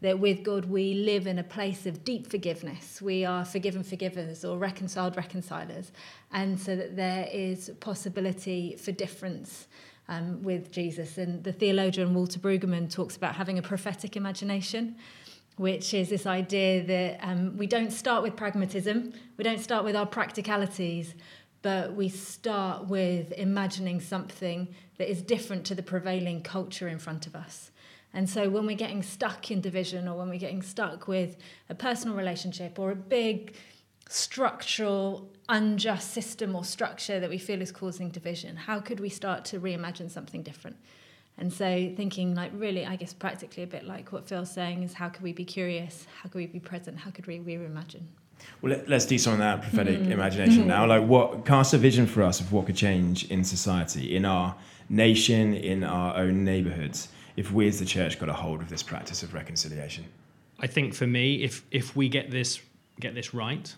that 0.00 0.18
with 0.18 0.42
God 0.44 0.66
we 0.66 0.94
live 0.94 1.26
in 1.26 1.38
a 1.38 1.44
place 1.44 1.86
of 1.86 2.04
deep 2.04 2.28
forgiveness. 2.28 3.02
We 3.02 3.24
are 3.24 3.44
forgiven 3.44 3.82
forgivers 3.82 4.44
or 4.44 4.58
reconciled 4.58 5.16
reconcilers. 5.16 5.90
And 6.32 6.58
so 6.58 6.76
that 6.76 6.96
there 6.96 7.28
is 7.32 7.70
possibility 7.80 8.76
for 8.76 8.92
difference 8.92 9.66
um, 10.08 10.42
with 10.42 10.70
Jesus. 10.70 11.18
And 11.18 11.42
the 11.44 11.52
theologian 11.52 12.14
Walter 12.14 12.38
Brueggemann 12.38 12.90
talks 12.90 13.16
about 13.16 13.34
having 13.34 13.58
a 13.58 13.62
prophetic 13.62 14.16
imagination, 14.16 14.96
which 15.56 15.92
is 15.92 16.08
this 16.08 16.26
idea 16.26 16.84
that 16.84 17.18
um, 17.22 17.56
we 17.56 17.66
don't 17.66 17.92
start 17.92 18.22
with 18.22 18.36
pragmatism, 18.36 19.12
we 19.36 19.44
don't 19.44 19.60
start 19.60 19.84
with 19.84 19.96
our 19.96 20.06
practicalities, 20.06 21.14
but 21.62 21.94
we 21.94 22.08
start 22.08 22.86
with 22.86 23.32
imagining 23.32 24.00
something 24.00 24.68
that 24.96 25.10
is 25.10 25.22
different 25.22 25.64
to 25.66 25.74
the 25.74 25.82
prevailing 25.82 26.40
culture 26.42 26.88
in 26.88 26.98
front 26.98 27.26
of 27.26 27.34
us. 27.34 27.72
And 28.14 28.28
so 28.28 28.48
when 28.48 28.66
we're 28.66 28.76
getting 28.76 29.02
stuck 29.02 29.50
in 29.50 29.60
division 29.60 30.08
or 30.08 30.16
when 30.16 30.28
we're 30.28 30.38
getting 30.38 30.62
stuck 30.62 31.08
with 31.08 31.36
a 31.68 31.74
personal 31.74 32.16
relationship 32.16 32.78
or 32.78 32.90
a 32.90 32.96
big 32.96 33.54
structural 34.08 35.28
unjust 35.48 36.12
system 36.12 36.56
or 36.56 36.64
structure 36.64 37.20
that 37.20 37.28
we 37.28 37.38
feel 37.38 37.60
is 37.60 37.70
causing 37.70 38.08
division, 38.08 38.56
how 38.56 38.80
could 38.80 39.00
we 39.00 39.08
start 39.08 39.44
to 39.46 39.60
reimagine 39.60 40.10
something 40.10 40.42
different? 40.42 40.76
And 41.36 41.52
so 41.52 41.92
thinking 41.96 42.34
like 42.34 42.50
really, 42.54 42.84
I 42.84 42.96
guess 42.96 43.12
practically 43.12 43.62
a 43.62 43.66
bit 43.66 43.84
like 43.84 44.10
what 44.10 44.26
Phil's 44.26 44.50
saying 44.50 44.82
is 44.82 44.94
how 44.94 45.08
could 45.08 45.22
we 45.22 45.32
be 45.32 45.44
curious? 45.44 46.06
How 46.22 46.28
could 46.28 46.38
we 46.38 46.46
be 46.46 46.58
present? 46.58 46.98
How 46.98 47.10
could 47.10 47.26
we 47.26 47.38
reimagine? 47.38 48.02
Well, 48.60 48.76
let, 48.76 48.90
us 48.90 49.06
do 49.06 49.18
some 49.18 49.34
of 49.34 49.38
that 49.40 49.62
prophetic 49.62 49.98
mm. 49.98 50.10
imagination 50.10 50.66
now. 50.66 50.86
Like, 50.86 51.06
what 51.06 51.44
cast 51.44 51.74
a 51.74 51.78
vision 51.78 52.06
for 52.06 52.22
us 52.22 52.40
of 52.40 52.52
what 52.52 52.66
could 52.66 52.76
change 52.76 53.30
in 53.30 53.44
society, 53.44 54.14
in 54.14 54.24
our 54.24 54.54
nation, 54.88 55.54
in 55.54 55.84
our 55.84 56.16
own 56.16 56.44
neighbourhoods, 56.44 57.08
if 57.38 57.52
we 57.52 57.68
as 57.68 57.78
the 57.78 57.84
church 57.84 58.18
got 58.18 58.28
a 58.28 58.32
hold 58.32 58.60
of 58.60 58.68
this 58.68 58.82
practice 58.82 59.22
of 59.22 59.32
reconciliation? 59.32 60.04
I 60.58 60.66
think 60.66 60.92
for 60.92 61.06
me, 61.06 61.44
if 61.44 61.64
if 61.70 61.94
we 61.94 62.08
get 62.08 62.32
this 62.32 62.60
get 62.98 63.14
this 63.14 63.32
right, 63.32 63.72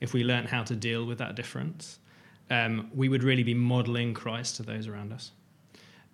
if 0.00 0.12
we 0.14 0.22
learn 0.22 0.46
how 0.46 0.62
to 0.62 0.76
deal 0.76 1.04
with 1.04 1.18
that 1.18 1.34
difference, 1.34 1.98
um, 2.50 2.88
we 2.94 3.08
would 3.08 3.24
really 3.24 3.42
be 3.42 3.52
modelling 3.52 4.14
Christ 4.14 4.56
to 4.56 4.62
those 4.62 4.86
around 4.86 5.12
us. 5.12 5.32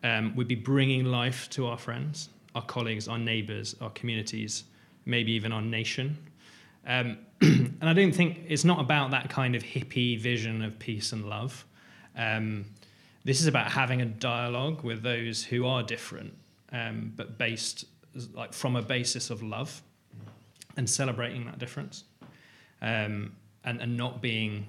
Um, 0.02 0.34
we'd 0.34 0.48
be 0.48 0.54
bringing 0.54 1.04
life 1.04 1.50
to 1.50 1.66
our 1.66 1.76
friends, 1.76 2.30
our 2.54 2.62
colleagues, 2.62 3.08
our 3.08 3.18
neighbours, 3.18 3.76
our 3.82 3.90
communities, 3.90 4.64
maybe 5.04 5.32
even 5.32 5.52
our 5.52 5.62
nation. 5.62 6.16
Um, 6.86 7.18
and 7.42 7.82
I 7.82 7.92
don't 7.92 8.12
think 8.12 8.40
it's 8.48 8.64
not 8.64 8.80
about 8.80 9.10
that 9.10 9.28
kind 9.28 9.54
of 9.54 9.62
hippie 9.62 10.18
vision 10.18 10.62
of 10.62 10.78
peace 10.78 11.12
and 11.12 11.28
love. 11.28 11.66
Um, 12.16 12.64
this 13.24 13.42
is 13.42 13.48
about 13.48 13.70
having 13.70 14.00
a 14.00 14.06
dialogue 14.06 14.82
with 14.82 15.02
those 15.02 15.44
who 15.44 15.66
are 15.66 15.82
different, 15.82 16.32
um, 16.72 17.12
but 17.16 17.38
based 17.38 17.84
like 18.34 18.52
from 18.52 18.76
a 18.76 18.82
basis 18.82 19.30
of 19.30 19.42
love 19.42 19.82
and 20.76 20.88
celebrating 20.88 21.44
that 21.46 21.58
difference, 21.58 22.04
um, 22.82 23.32
and 23.64 23.80
and 23.80 23.96
not 23.96 24.20
being 24.22 24.66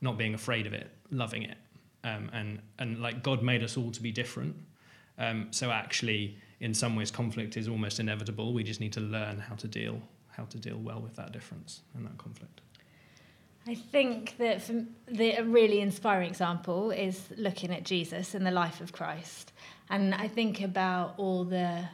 not 0.00 0.18
being 0.18 0.34
afraid 0.34 0.66
of 0.66 0.72
it, 0.72 0.90
loving 1.10 1.42
it, 1.42 1.58
um, 2.04 2.30
and 2.32 2.60
and 2.78 3.00
like 3.00 3.22
God 3.22 3.42
made 3.42 3.62
us 3.62 3.76
all 3.76 3.90
to 3.90 4.02
be 4.02 4.12
different. 4.12 4.56
Um, 5.18 5.48
so 5.50 5.70
actually, 5.70 6.38
in 6.60 6.74
some 6.74 6.96
ways, 6.96 7.10
conflict 7.10 7.56
is 7.56 7.68
almost 7.68 8.00
inevitable. 8.00 8.52
We 8.52 8.64
just 8.64 8.80
need 8.80 8.92
to 8.94 9.00
learn 9.00 9.38
how 9.38 9.54
to 9.56 9.68
deal 9.68 10.00
how 10.28 10.44
to 10.44 10.58
deal 10.58 10.78
well 10.78 11.00
with 11.00 11.14
that 11.16 11.32
difference 11.32 11.82
and 11.94 12.06
that 12.06 12.16
conflict. 12.18 12.62
I 13.64 13.76
think 13.76 14.36
that 14.38 14.68
the, 15.06 15.32
a 15.32 15.44
really 15.44 15.80
inspiring 15.80 16.28
example 16.28 16.90
is 16.90 17.28
looking 17.36 17.70
at 17.70 17.84
Jesus 17.84 18.34
and 18.34 18.44
the 18.44 18.50
life 18.50 18.80
of 18.80 18.92
Christ. 18.92 19.52
And 19.88 20.14
I 20.14 20.26
think 20.26 20.60
about 20.60 21.14
all 21.16 21.44
the 21.44 21.84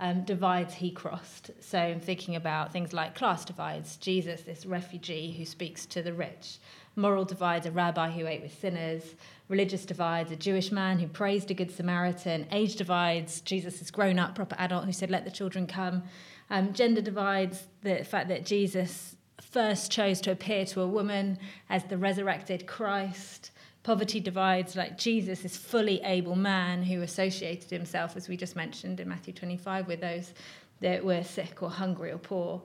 um, 0.00 0.24
divides 0.24 0.74
he 0.74 0.90
crossed. 0.90 1.50
So 1.60 1.78
I'm 1.78 2.00
thinking 2.00 2.36
about 2.36 2.72
things 2.72 2.92
like 2.92 3.14
class 3.14 3.44
divides, 3.46 3.96
Jesus, 3.96 4.42
this 4.42 4.66
refugee 4.66 5.32
who 5.32 5.46
speaks 5.46 5.86
to 5.86 6.02
the 6.02 6.12
rich, 6.12 6.58
moral 6.94 7.24
divides, 7.24 7.64
a 7.64 7.70
rabbi 7.70 8.10
who 8.10 8.26
ate 8.26 8.42
with 8.42 8.60
sinners, 8.60 9.14
religious 9.48 9.86
divides, 9.86 10.30
a 10.30 10.36
Jewish 10.36 10.70
man 10.70 10.98
who 10.98 11.06
praised 11.06 11.50
a 11.50 11.54
good 11.54 11.70
Samaritan, 11.70 12.46
age 12.52 12.76
divides, 12.76 13.40
Jesus 13.40 13.80
is 13.80 13.90
grown 13.90 14.18
up, 14.18 14.34
proper 14.34 14.56
adult 14.58 14.84
who 14.84 14.92
said, 14.92 15.10
let 15.10 15.24
the 15.24 15.30
children 15.30 15.66
come. 15.66 16.02
Um, 16.50 16.74
gender 16.74 17.00
divides, 17.00 17.66
the 17.82 18.04
fact 18.04 18.28
that 18.28 18.44
Jesus 18.44 19.16
first 19.50 19.90
chose 19.90 20.20
to 20.22 20.30
appear 20.30 20.64
to 20.66 20.80
a 20.80 20.88
woman 20.88 21.38
as 21.70 21.84
the 21.84 21.98
resurrected 21.98 22.66
Christ. 22.66 23.50
Poverty 23.82 24.20
divides, 24.20 24.76
like 24.76 24.96
Jesus, 24.96 25.40
this 25.40 25.56
fully 25.56 26.00
able 26.02 26.36
man 26.36 26.82
who 26.82 27.02
associated 27.02 27.70
himself, 27.70 28.16
as 28.16 28.28
we 28.28 28.36
just 28.36 28.56
mentioned 28.56 28.98
in 29.00 29.08
Matthew 29.08 29.34
25, 29.34 29.86
with 29.86 30.00
those 30.00 30.32
that 30.80 31.04
were 31.04 31.22
sick 31.22 31.62
or 31.62 31.70
hungry 31.70 32.10
or 32.10 32.18
poor. 32.18 32.62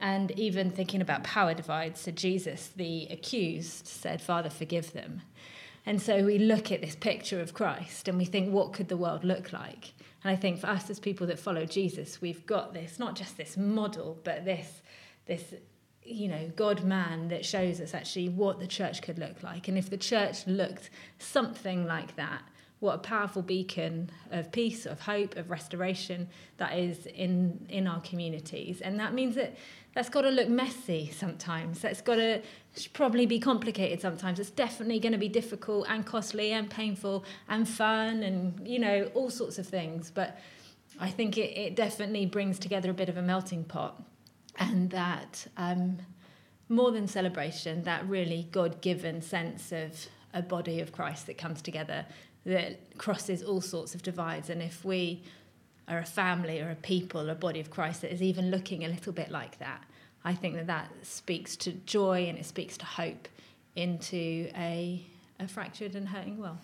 And 0.00 0.30
even 0.32 0.70
thinking 0.70 1.00
about 1.00 1.24
power 1.24 1.54
divides, 1.54 2.00
so 2.00 2.10
Jesus, 2.10 2.70
the 2.76 3.06
accused, 3.10 3.86
said, 3.86 4.20
Father, 4.20 4.50
forgive 4.50 4.92
them. 4.92 5.22
And 5.86 6.02
so 6.02 6.24
we 6.24 6.38
look 6.38 6.72
at 6.72 6.80
this 6.80 6.96
picture 6.96 7.40
of 7.40 7.54
Christ 7.54 8.08
and 8.08 8.18
we 8.18 8.24
think, 8.24 8.52
what 8.52 8.72
could 8.72 8.88
the 8.88 8.96
world 8.96 9.24
look 9.24 9.52
like? 9.52 9.92
And 10.24 10.32
I 10.32 10.36
think 10.36 10.58
for 10.58 10.66
us 10.66 10.90
as 10.90 10.98
people 10.98 11.28
that 11.28 11.38
follow 11.38 11.64
Jesus, 11.64 12.20
we've 12.20 12.44
got 12.44 12.74
this, 12.74 12.98
not 12.98 13.14
just 13.14 13.36
this 13.36 13.56
model, 13.56 14.18
but 14.24 14.44
this, 14.44 14.82
this 15.26 15.54
you 16.06 16.28
know, 16.28 16.50
God 16.56 16.84
man 16.84 17.28
that 17.28 17.44
shows 17.44 17.80
us 17.80 17.94
actually 17.94 18.28
what 18.28 18.60
the 18.60 18.66
church 18.66 19.02
could 19.02 19.18
look 19.18 19.42
like. 19.42 19.68
And 19.68 19.76
if 19.76 19.90
the 19.90 19.96
church 19.96 20.46
looked 20.46 20.90
something 21.18 21.86
like 21.86 22.16
that, 22.16 22.42
what 22.78 22.94
a 22.94 22.98
powerful 22.98 23.42
beacon 23.42 24.10
of 24.30 24.52
peace, 24.52 24.86
of 24.86 25.00
hope, 25.00 25.36
of 25.36 25.50
restoration 25.50 26.28
that 26.58 26.78
is 26.78 27.06
in 27.06 27.66
in 27.70 27.86
our 27.86 28.00
communities. 28.00 28.80
And 28.82 29.00
that 29.00 29.14
means 29.14 29.34
that 29.36 29.56
that's 29.94 30.10
got 30.10 30.22
to 30.22 30.30
look 30.30 30.48
messy 30.48 31.10
sometimes. 31.10 31.80
That's 31.80 32.02
got 32.02 32.16
to 32.16 32.42
probably 32.92 33.24
be 33.24 33.40
complicated 33.40 34.02
sometimes. 34.02 34.38
It's 34.38 34.50
definitely 34.50 35.00
going 35.00 35.12
to 35.12 35.18
be 35.18 35.28
difficult 35.30 35.86
and 35.88 36.04
costly 36.04 36.52
and 36.52 36.68
painful 36.68 37.24
and 37.48 37.66
fun 37.66 38.22
and, 38.22 38.68
you 38.68 38.78
know, 38.78 39.10
all 39.14 39.30
sorts 39.30 39.58
of 39.58 39.66
things. 39.66 40.10
But 40.14 40.38
I 41.00 41.08
think 41.08 41.38
it, 41.38 41.56
it 41.56 41.76
definitely 41.76 42.26
brings 42.26 42.58
together 42.58 42.90
a 42.90 42.94
bit 42.94 43.08
of 43.08 43.16
a 43.16 43.22
melting 43.22 43.64
pot. 43.64 44.02
And 44.58 44.90
that, 44.90 45.46
um, 45.56 45.98
more 46.68 46.90
than 46.90 47.06
celebration, 47.06 47.82
that 47.84 48.08
really 48.08 48.48
God 48.52 48.80
given 48.80 49.22
sense 49.22 49.72
of 49.72 50.06
a 50.32 50.42
body 50.42 50.80
of 50.80 50.92
Christ 50.92 51.26
that 51.26 51.38
comes 51.38 51.62
together 51.62 52.06
that 52.44 52.96
crosses 52.96 53.42
all 53.42 53.60
sorts 53.60 53.94
of 53.94 54.02
divides. 54.02 54.50
And 54.50 54.62
if 54.62 54.84
we 54.84 55.22
are 55.88 55.98
a 55.98 56.06
family 56.06 56.60
or 56.60 56.70
a 56.70 56.76
people, 56.76 57.28
or 57.28 57.32
a 57.32 57.36
body 57.36 57.60
of 57.60 57.70
Christ 57.70 58.02
that 58.02 58.12
is 58.12 58.22
even 58.22 58.50
looking 58.50 58.84
a 58.84 58.88
little 58.88 59.12
bit 59.12 59.30
like 59.30 59.58
that, 59.58 59.82
I 60.24 60.34
think 60.34 60.54
that 60.54 60.66
that 60.66 60.90
speaks 61.02 61.56
to 61.56 61.72
joy 61.72 62.26
and 62.28 62.38
it 62.38 62.46
speaks 62.46 62.76
to 62.78 62.84
hope 62.84 63.28
into 63.76 64.50
a, 64.56 65.04
a 65.38 65.46
fractured 65.46 65.94
and 65.94 66.08
hurting 66.08 66.38
world. 66.38 66.58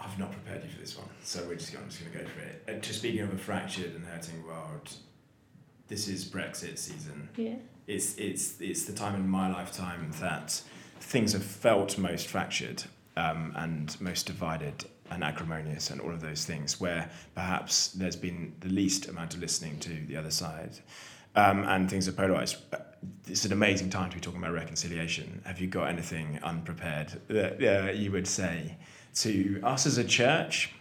I've 0.00 0.18
not 0.18 0.32
prepared 0.32 0.64
you 0.64 0.70
for 0.70 0.80
this 0.80 0.98
one, 0.98 1.08
so 1.22 1.44
we're 1.46 1.54
just, 1.54 1.76
I'm 1.76 1.88
just 1.88 2.00
going 2.00 2.12
to 2.12 2.18
go 2.18 2.24
for 2.24 2.40
it. 2.40 2.64
And 2.66 2.82
just 2.82 2.98
speaking 2.98 3.20
of 3.20 3.32
a 3.32 3.38
fractured 3.38 3.94
and 3.94 4.04
hurting 4.04 4.44
world, 4.44 4.92
this 5.92 6.08
is 6.08 6.24
Brexit 6.24 6.78
season. 6.78 7.28
Yeah. 7.36 7.56
It's, 7.86 8.16
it's, 8.16 8.58
it's 8.62 8.86
the 8.86 8.94
time 8.94 9.14
in 9.14 9.28
my 9.28 9.52
lifetime 9.52 10.10
that 10.20 10.62
things 11.00 11.34
have 11.34 11.44
felt 11.44 11.98
most 11.98 12.28
fractured 12.28 12.82
um, 13.18 13.52
and 13.56 14.00
most 14.00 14.26
divided 14.26 14.86
and 15.10 15.22
acrimonious 15.22 15.90
and 15.90 16.00
all 16.00 16.10
of 16.10 16.22
those 16.22 16.46
things, 16.46 16.80
where 16.80 17.10
perhaps 17.34 17.88
there's 17.88 18.16
been 18.16 18.54
the 18.60 18.70
least 18.70 19.08
amount 19.08 19.34
of 19.34 19.40
listening 19.40 19.78
to 19.80 19.90
the 20.06 20.16
other 20.16 20.30
side. 20.30 20.78
Um, 21.36 21.64
and 21.64 21.90
things 21.90 22.08
are 22.08 22.12
polarized. 22.12 22.56
It's 23.26 23.44
an 23.44 23.52
amazing 23.52 23.90
time 23.90 24.08
to 24.08 24.16
be 24.16 24.20
talking 24.20 24.40
about 24.40 24.54
reconciliation. 24.54 25.42
Have 25.44 25.60
you 25.60 25.66
got 25.66 25.88
anything 25.88 26.38
unprepared 26.42 27.20
that 27.28 27.62
uh, 27.62 27.92
you 27.92 28.10
would 28.12 28.26
say 28.26 28.78
to 29.16 29.60
us 29.62 29.84
as 29.84 29.98
a 29.98 30.04
church 30.04 30.72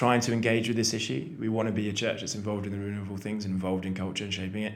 trying 0.00 0.18
to 0.18 0.32
engage 0.32 0.66
with 0.66 0.78
this 0.78 0.94
issue? 0.94 1.28
We 1.38 1.50
want 1.50 1.68
to 1.68 1.74
be 1.74 1.90
a 1.90 1.92
church 1.92 2.20
that's 2.20 2.34
involved 2.34 2.64
in 2.64 2.72
the 2.72 2.78
renewal 2.78 3.16
of 3.16 3.20
things, 3.20 3.44
involved 3.44 3.84
in 3.84 3.92
culture 3.92 4.24
and 4.24 4.32
shaping 4.32 4.62
it. 4.62 4.72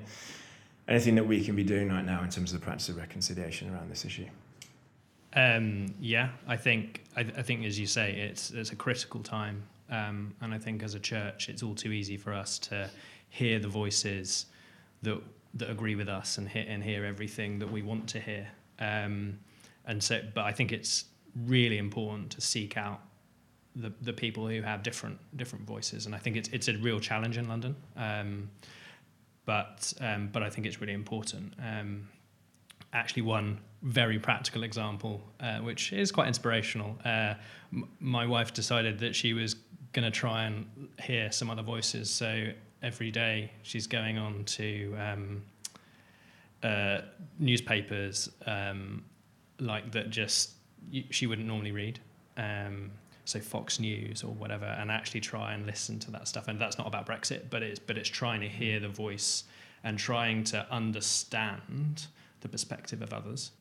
Anything 0.86 1.14
that 1.14 1.26
we 1.26 1.42
can 1.42 1.56
be 1.56 1.64
doing 1.64 1.88
right 1.88 2.04
now 2.04 2.22
in 2.22 2.28
terms 2.28 2.52
of 2.52 2.60
the 2.60 2.64
practice 2.66 2.90
of 2.90 2.98
reconciliation 2.98 3.72
around 3.72 3.90
this 3.90 4.04
issue? 4.04 4.26
Um, 5.32 5.94
yeah, 5.98 6.28
I 6.46 6.58
think 6.58 7.04
I, 7.16 7.20
I, 7.20 7.40
think 7.40 7.64
as 7.64 7.78
you 7.78 7.86
say, 7.86 8.12
it's 8.12 8.50
it's 8.50 8.72
a 8.72 8.76
critical 8.76 9.22
time, 9.22 9.62
um, 9.88 10.34
and 10.42 10.52
I 10.52 10.58
think 10.58 10.82
as 10.82 10.94
a 10.94 11.00
church, 11.00 11.48
it's 11.48 11.62
all 11.62 11.74
too 11.74 11.92
easy 11.92 12.18
for 12.18 12.34
us 12.34 12.58
to 12.68 12.90
hear 13.30 13.58
the 13.58 13.68
voices 13.68 14.44
that 15.04 15.22
that 15.54 15.70
agree 15.70 15.94
with 15.94 16.10
us 16.10 16.36
and 16.36 16.46
hear 16.46 16.66
and 16.68 16.84
hear 16.84 17.02
everything 17.06 17.58
that 17.60 17.72
we 17.72 17.80
want 17.80 18.06
to 18.10 18.20
hear. 18.20 18.46
Um, 18.78 19.38
and 19.86 20.02
so, 20.02 20.20
but 20.34 20.44
I 20.44 20.52
think 20.52 20.70
it's 20.70 21.06
really 21.46 21.78
important 21.78 22.28
to 22.32 22.42
seek 22.42 22.76
out 22.76 23.00
the 23.76 23.92
the 24.02 24.12
people 24.12 24.46
who 24.46 24.62
have 24.62 24.82
different 24.82 25.18
different 25.36 25.66
voices, 25.66 26.06
and 26.06 26.14
I 26.14 26.18
think 26.18 26.36
it's 26.36 26.48
it's 26.50 26.68
a 26.68 26.76
real 26.78 27.00
challenge 27.00 27.36
in 27.36 27.48
London. 27.48 27.76
Um, 27.96 28.50
but 29.46 29.92
um, 30.00 30.28
but 30.32 30.42
I 30.42 30.50
think 30.50 30.66
it's 30.66 30.80
really 30.80 30.92
important. 30.92 31.54
Um, 31.58 32.08
actually, 32.92 33.22
one 33.22 33.58
very 33.82 34.18
practical 34.18 34.62
example, 34.62 35.22
uh, 35.40 35.58
which 35.58 35.92
is 35.92 36.10
quite 36.10 36.28
inspirational. 36.28 36.96
Uh, 37.04 37.34
m- 37.72 37.88
my 38.00 38.26
wife 38.26 38.54
decided 38.54 38.98
that 39.00 39.14
she 39.14 39.34
was 39.34 39.54
going 39.92 40.04
to 40.04 40.10
try 40.10 40.44
and 40.44 40.66
hear 41.02 41.30
some 41.30 41.50
other 41.50 41.62
voices, 41.62 42.10
so 42.10 42.48
every 42.82 43.10
day 43.10 43.50
she's 43.62 43.86
going 43.86 44.18
on 44.18 44.44
to 44.44 44.94
um, 44.98 45.42
uh, 46.62 47.00
newspapers 47.38 48.30
um, 48.46 49.04
like 49.58 49.92
that 49.92 50.10
just 50.10 50.52
she 51.10 51.26
wouldn't 51.26 51.46
normally 51.46 51.72
read. 51.72 52.00
Um, 52.36 52.90
so 53.24 53.40
Fox 53.40 53.80
News 53.80 54.22
or 54.22 54.32
whatever, 54.32 54.66
and 54.66 54.90
actually 54.90 55.20
try 55.20 55.54
and 55.54 55.66
listen 55.66 55.98
to 56.00 56.10
that 56.12 56.28
stuff. 56.28 56.48
And 56.48 56.60
that's 56.60 56.78
not 56.78 56.86
about 56.86 57.06
Brexit, 57.06 57.50
but 57.50 57.62
it's 57.62 57.78
but 57.78 57.98
it's 57.98 58.08
trying 58.08 58.40
to 58.40 58.48
hear 58.48 58.80
the 58.80 58.88
voice 58.88 59.44
and 59.82 59.98
trying 59.98 60.44
to 60.44 60.66
understand 60.70 62.06
the 62.40 62.48
perspective 62.48 63.02
of 63.02 63.12
others. 63.12 63.52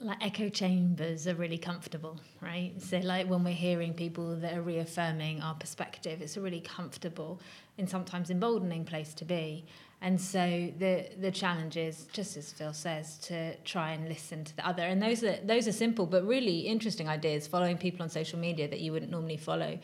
Like 0.00 0.18
echo 0.20 0.48
chambers 0.48 1.26
are 1.26 1.34
really 1.34 1.58
comfortable, 1.58 2.20
right? 2.40 2.74
So 2.80 2.98
like 2.98 3.28
when 3.28 3.42
we're 3.42 3.54
hearing 3.54 3.94
people 3.94 4.36
that 4.36 4.54
are 4.54 4.62
reaffirming 4.62 5.40
our 5.42 5.54
perspective, 5.54 6.20
it's 6.20 6.36
a 6.36 6.40
really 6.40 6.60
comfortable 6.60 7.40
and 7.78 7.88
sometimes 7.88 8.30
emboldening 8.30 8.84
place 8.84 9.14
to 9.14 9.24
be. 9.24 9.64
And 10.00 10.20
so 10.20 10.72
the 10.78 11.08
the 11.20 11.32
challenge 11.32 11.76
is, 11.76 12.06
just 12.12 12.36
as 12.36 12.52
Phil 12.52 12.72
says, 12.72 13.18
to 13.18 13.56
try 13.58 13.92
and 13.92 14.08
listen 14.08 14.44
to 14.44 14.56
the 14.56 14.66
other. 14.66 14.82
And 14.82 15.02
those 15.02 15.24
are 15.24 15.36
those 15.44 15.66
are 15.66 15.72
simple 15.72 16.06
but 16.06 16.24
really 16.24 16.60
interesting 16.60 17.08
ideas. 17.08 17.48
Following 17.48 17.78
people 17.78 18.02
on 18.02 18.08
social 18.08 18.38
media 18.38 18.68
that 18.68 18.80
you 18.80 18.92
wouldn't 18.92 19.10
normally 19.10 19.36
follow, 19.36 19.78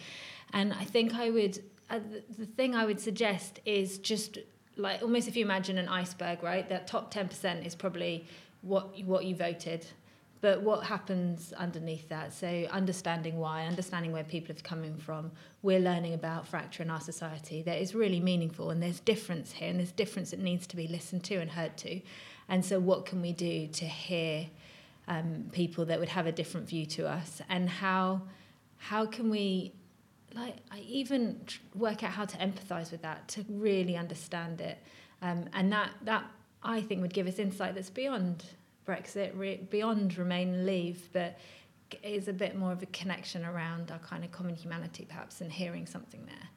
and 0.52 0.72
I 0.72 0.84
think 0.84 1.14
I 1.14 1.30
would. 1.30 1.62
Uh, 1.90 1.98
the, 1.98 2.22
the 2.38 2.46
thing 2.46 2.74
I 2.74 2.86
would 2.86 2.98
suggest 2.98 3.60
is 3.66 3.98
just 3.98 4.38
like 4.76 5.02
almost 5.02 5.28
if 5.28 5.36
you 5.36 5.44
imagine 5.44 5.78
an 5.78 5.88
iceberg, 5.88 6.42
right? 6.42 6.68
That 6.68 6.86
top 6.86 7.10
ten 7.10 7.28
percent 7.28 7.66
is 7.66 7.74
probably 7.74 8.24
what 8.62 9.02
what 9.04 9.24
you 9.24 9.34
voted 9.34 9.84
but 10.44 10.60
what 10.60 10.84
happens 10.84 11.54
underneath 11.54 12.06
that? 12.10 12.30
So 12.34 12.66
understanding 12.70 13.38
why, 13.38 13.64
understanding 13.64 14.12
where 14.12 14.24
people 14.24 14.54
have 14.54 14.62
come 14.62 14.84
in 14.84 14.98
from. 14.98 15.30
We're 15.62 15.80
learning 15.80 16.12
about 16.12 16.46
fracture 16.46 16.82
in 16.82 16.90
our 16.90 17.00
society 17.00 17.62
that 17.62 17.80
is 17.80 17.94
really 17.94 18.20
meaningful, 18.20 18.68
and 18.68 18.82
there's 18.82 19.00
difference 19.00 19.52
here, 19.52 19.70
and 19.70 19.78
there's 19.78 19.92
difference 19.92 20.32
that 20.32 20.40
needs 20.40 20.66
to 20.66 20.76
be 20.76 20.86
listened 20.86 21.24
to 21.24 21.36
and 21.36 21.50
heard 21.50 21.78
to. 21.78 21.98
And 22.46 22.62
so, 22.62 22.78
what 22.78 23.06
can 23.06 23.22
we 23.22 23.32
do 23.32 23.68
to 23.68 23.86
hear 23.86 24.48
um, 25.08 25.46
people 25.50 25.86
that 25.86 25.98
would 25.98 26.10
have 26.10 26.26
a 26.26 26.32
different 26.32 26.68
view 26.68 26.84
to 26.98 27.08
us, 27.08 27.40
and 27.48 27.66
how 27.66 28.20
how 28.76 29.06
can 29.06 29.30
we 29.30 29.72
like 30.34 30.56
I 30.70 30.80
even 30.80 31.40
work 31.74 32.04
out 32.04 32.10
how 32.10 32.26
to 32.26 32.36
empathize 32.36 32.92
with 32.92 33.00
that 33.00 33.28
to 33.28 33.46
really 33.48 33.96
understand 33.96 34.60
it, 34.60 34.76
um, 35.22 35.46
and 35.54 35.72
that 35.72 35.92
that 36.02 36.26
I 36.62 36.82
think 36.82 37.00
would 37.00 37.14
give 37.14 37.26
us 37.26 37.38
insight 37.38 37.74
that's 37.74 37.88
beyond 37.88 38.44
Brexit, 38.86 39.36
re- 39.36 39.66
beyond 39.70 40.16
Remain 40.18 40.54
and 40.54 40.66
Leave, 40.66 41.08
but 41.12 41.38
is 42.02 42.28
a 42.28 42.32
bit 42.32 42.56
more 42.56 42.72
of 42.72 42.82
a 42.82 42.86
connection 42.86 43.44
around 43.44 43.90
our 43.90 43.98
kind 43.98 44.24
of 44.24 44.32
common 44.32 44.54
humanity, 44.54 45.06
perhaps, 45.08 45.40
and 45.40 45.52
hearing 45.52 45.86
something 45.86 46.24
there. 46.26 46.48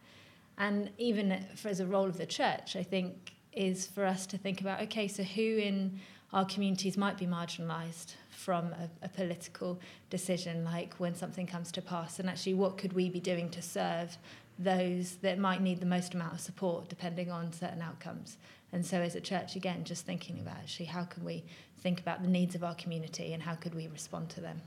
And 0.58 0.90
even 0.98 1.46
for, 1.56 1.70
as 1.70 1.80
a 1.80 1.86
role 1.86 2.08
of 2.08 2.18
the 2.18 2.26
church, 2.26 2.76
I 2.76 2.84
think 2.84 3.34
is 3.54 3.86
for 3.88 4.06
us 4.06 4.26
to 4.28 4.38
think 4.38 4.62
about 4.62 4.82
okay, 4.82 5.08
so 5.08 5.24
who 5.24 5.42
in 5.42 6.00
our 6.34 6.46
communities 6.46 6.98
might 6.98 7.18
be 7.18 7.26
marginalised 7.26 8.14
from 8.30 8.74
a, 8.74 8.90
a, 9.02 9.10
political 9.10 9.80
decision, 10.10 10.64
like 10.64 10.94
when 10.96 11.16
something 11.16 11.48
comes 11.48 11.72
to 11.72 11.82
pass, 11.82 12.20
and 12.20 12.30
actually 12.30 12.54
what 12.54 12.78
could 12.78 12.94
we 12.94 13.10
be 13.10 13.20
doing 13.20 13.50
to 13.50 13.62
serve 13.62 14.18
those 14.60 15.16
that 15.18 15.40
might 15.40 15.62
need 15.62 15.80
the 15.80 15.86
most 15.86 16.14
amount 16.14 16.34
of 16.34 16.40
support 16.40 16.90
depending 16.90 17.32
on 17.32 17.54
certain 17.54 17.82
outcomes. 17.82 18.38
And 18.74 18.86
so, 18.86 19.02
as 19.02 19.16
a 19.16 19.22
church, 19.22 19.56
again, 19.56 19.84
just 19.84 20.06
thinking 20.06 20.40
about 20.40 20.58
actually 20.58 20.88
how 20.88 21.04
can 21.06 21.24
we 21.24 21.46
think 21.82 22.00
about 22.00 22.22
the 22.22 22.30
needs 22.30 22.56
of 22.56 22.64
our 22.64 22.76
community 22.76 23.34
and 23.34 23.44
how 23.44 23.56
could 23.56 23.76
we 23.76 23.88
respond 23.88 24.30
to 24.30 24.42
them. 24.42 24.62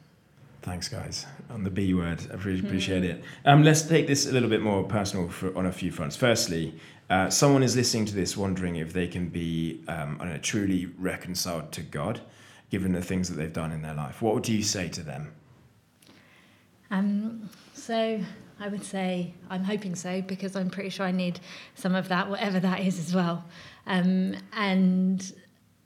Thanks, 0.63 0.89
guys. 0.89 1.27
On 1.49 1.65
the 1.65 1.71
B 1.71 1.95
word, 1.95 2.21
I 2.31 2.37
really 2.37 2.61
appreciate 2.61 3.03
it. 3.03 3.25
Um, 3.47 3.63
let's 3.63 3.83
take 3.83 4.07
this 4.07 4.27
a 4.27 4.33
little 4.33 4.49
bit 4.49 4.61
more 4.61 4.83
personal 4.83 5.29
for, 5.29 5.57
on 5.57 5.67
a 5.67 5.73
few 5.73 5.91
fronts. 5.91 6.17
Firstly, 6.17 6.75
uh, 7.09 7.31
someone 7.31 7.63
is 7.63 7.75
listening 7.75 8.05
to 8.07 8.15
this 8.15 8.37
wondering 8.37 8.77
if 8.77 8.93
they 8.93 9.09
can 9.09 9.31
be, 9.31 9.83
um, 9.89 10.19
I 10.21 10.25
don't 10.25 10.35
know, 10.35 10.39
truly 10.39 10.87
reconciled 10.99 11.73
to 11.73 11.83
God, 11.83 12.21
given 12.69 12.93
the 12.93 13.01
things 13.01 13.29
that 13.31 13.37
they've 13.37 13.53
done 13.53 13.73
in 13.73 13.81
their 13.81 13.95
life. 13.95 14.21
What 14.21 14.35
would 14.35 14.49
you 14.49 14.63
say 14.63 14.89
to 14.91 15.03
them? 15.03 15.33
Um, 16.91 17.49
so 17.73 18.21
I 18.59 18.69
would 18.69 18.85
say 18.85 19.33
I'm 19.49 19.65
hoping 19.65 19.95
so 19.95 20.21
because 20.21 20.57
I'm 20.57 20.69
pretty 20.69 20.91
sure 20.91 21.07
I 21.07 21.13
need 21.13 21.41
some 21.75 21.95
of 21.95 22.09
that, 22.09 22.29
whatever 22.29 22.61
that 22.61 22.81
is 22.81 22.99
as 22.99 23.15
well. 23.15 23.45
Um, 23.87 24.37
and 24.53 25.33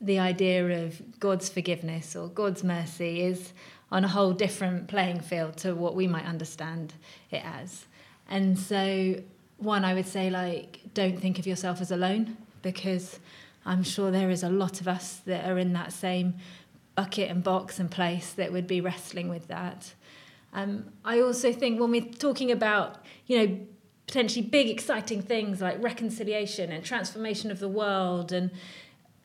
the 0.05 0.19
idea 0.19 0.85
of 0.85 1.01
God's 1.19 1.49
forgiveness 1.49 2.15
or 2.15 2.29
God's 2.29 2.63
mercy 2.63 3.23
is 3.23 3.53
on 3.91 4.05
a 4.05 4.09
whole 4.09 4.33
different 4.33 4.89
playing 4.89 5.21
field 5.21 5.57
to 5.59 5.75
what 5.75 5.95
we 5.95 6.07
might 6.07 6.27
understand 6.27 6.95
it 7.31 7.43
as. 7.45 7.87
And 8.29 8.59
so, 8.59 9.21
one, 9.59 9.85
I 9.85 9.95
would 9.95 10.07
say, 10.07 10.31
like, 10.31 10.81
don't 10.95 11.21
think 11.21 11.39
of 11.39 11.47
yourself 11.47 11.81
as 11.81 11.91
alone 11.91 12.37
because 12.63 13.19
I'm 13.65 13.83
sure 13.83 14.11
there 14.11 14.31
is 14.31 14.43
a 14.43 14.49
lot 14.49 14.81
of 14.81 14.89
us 14.89 15.21
that 15.27 15.49
are 15.49 15.59
in 15.59 15.73
that 15.75 15.93
same 15.93 16.35
bucket 16.95 17.31
and 17.31 17.43
box 17.43 17.79
and 17.79 17.91
place 17.91 18.33
that 18.33 18.53
would 18.53 18.67
be 18.67 18.81
wrestling 18.81 19.29
with 19.29 19.49
that. 19.49 19.95
Um, 20.53 20.87
I 21.05 21.21
also 21.21 21.53
think 21.53 21.81
when 21.81 21.91
we're 21.91 22.05
talking 22.05 22.53
about, 22.53 23.05
you 23.27 23.39
know, 23.39 23.59
potentially 24.07 24.45
big, 24.45 24.69
exciting 24.69 25.23
things 25.23 25.61
like 25.61 25.83
reconciliation 25.83 26.71
and 26.71 26.85
transformation 26.85 27.51
of 27.51 27.59
the 27.59 27.69
world, 27.69 28.33
and 28.33 28.51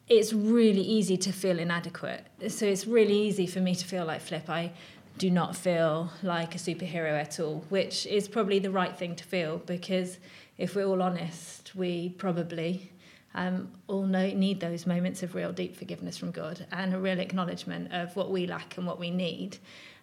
it's 0.10 0.34
really 0.34 0.82
easy 0.82 1.18
to 1.18 1.32
feel 1.32 1.60
inadequate. 1.60 2.26
So 2.50 2.66
it's 2.66 2.88
really 2.88 3.16
easy 3.16 3.46
for 3.46 3.60
me 3.60 3.76
to 3.76 3.86
feel 3.86 4.06
like 4.06 4.22
Flip. 4.22 4.50
I 4.50 4.72
do 5.20 5.30
not 5.30 5.56
feel 5.56 6.12
like 6.24 6.56
a 6.56 6.58
superhero 6.58 7.12
at 7.20 7.40
all, 7.40 7.64
which 7.70 8.06
is 8.08 8.28
probably 8.28 8.60
the 8.60 8.72
right 8.72 8.98
thing 8.98 9.16
to 9.18 9.24
feel 9.24 9.58
because 9.60 10.18
if 10.58 10.76
we're 10.76 10.86
all 10.86 11.02
honest, 11.02 11.76
we 11.76 12.10
probably 12.10 12.92
um, 13.36 13.70
all 13.88 14.04
know, 14.04 14.28
need 14.32 14.60
those 14.60 14.88
moments 14.88 15.22
of 15.22 15.36
real 15.36 15.52
deep 15.52 15.76
forgiveness 15.76 16.18
from 16.18 16.32
God 16.32 16.66
and 16.72 16.94
a 16.94 17.00
real 17.00 17.20
acknowledgement 17.20 17.94
of 17.94 18.16
what 18.16 18.32
we 18.32 18.48
lack 18.48 18.78
and 18.78 18.88
what 18.88 19.00
we 19.00 19.12
need. 19.12 19.58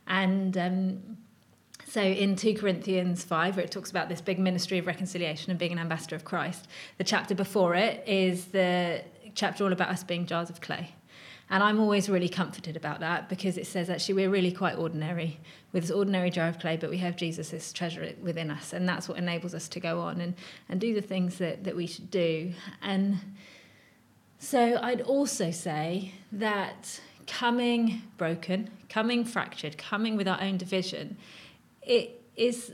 And 0.06 0.56
um, 0.56 1.16
so 1.88 2.00
in 2.00 2.36
2 2.36 2.54
Corinthians 2.54 3.24
5, 3.24 3.56
where 3.56 3.64
it 3.64 3.70
talks 3.70 3.90
about 3.90 4.08
this 4.08 4.20
big 4.20 4.38
ministry 4.38 4.78
of 4.78 4.86
reconciliation 4.86 5.50
and 5.50 5.58
being 5.58 5.72
an 5.72 5.78
ambassador 5.78 6.14
of 6.14 6.24
Christ, 6.24 6.68
the 6.98 7.04
chapter 7.04 7.34
before 7.34 7.74
it 7.74 8.06
is 8.06 8.46
the 8.46 9.02
chapter 9.36 9.62
all 9.62 9.72
about 9.72 9.90
us 9.90 10.02
being 10.02 10.26
jars 10.26 10.50
of 10.50 10.60
clay. 10.60 10.94
And 11.48 11.62
I'm 11.62 11.78
always 11.78 12.08
really 12.08 12.28
comforted 12.28 12.76
about 12.76 12.98
that 13.00 13.28
because 13.28 13.56
it 13.56 13.68
says 13.68 13.88
actually 13.88 14.14
we're 14.14 14.30
really 14.30 14.50
quite 14.50 14.76
ordinary 14.76 15.38
with 15.72 15.84
this 15.84 15.92
ordinary 15.92 16.28
jar 16.28 16.48
of 16.48 16.58
clay, 16.58 16.76
but 16.76 16.90
we 16.90 16.98
have 16.98 17.14
Jesus' 17.14 17.72
treasure 17.72 18.12
within 18.20 18.50
us. 18.50 18.72
And 18.72 18.88
that's 18.88 19.08
what 19.08 19.16
enables 19.16 19.54
us 19.54 19.68
to 19.68 19.78
go 19.78 20.00
on 20.00 20.20
and, 20.20 20.34
and 20.68 20.80
do 20.80 20.92
the 20.92 21.00
things 21.00 21.38
that, 21.38 21.62
that 21.62 21.76
we 21.76 21.86
should 21.86 22.10
do. 22.10 22.52
And 22.82 23.18
so 24.40 24.80
I'd 24.82 25.02
also 25.02 25.52
say 25.52 26.14
that 26.32 27.00
coming 27.28 28.02
broken, 28.16 28.70
coming 28.88 29.24
fractured, 29.24 29.78
coming 29.78 30.16
with 30.16 30.26
our 30.26 30.40
own 30.40 30.56
division, 30.56 31.16
it 31.82 32.22
is 32.36 32.72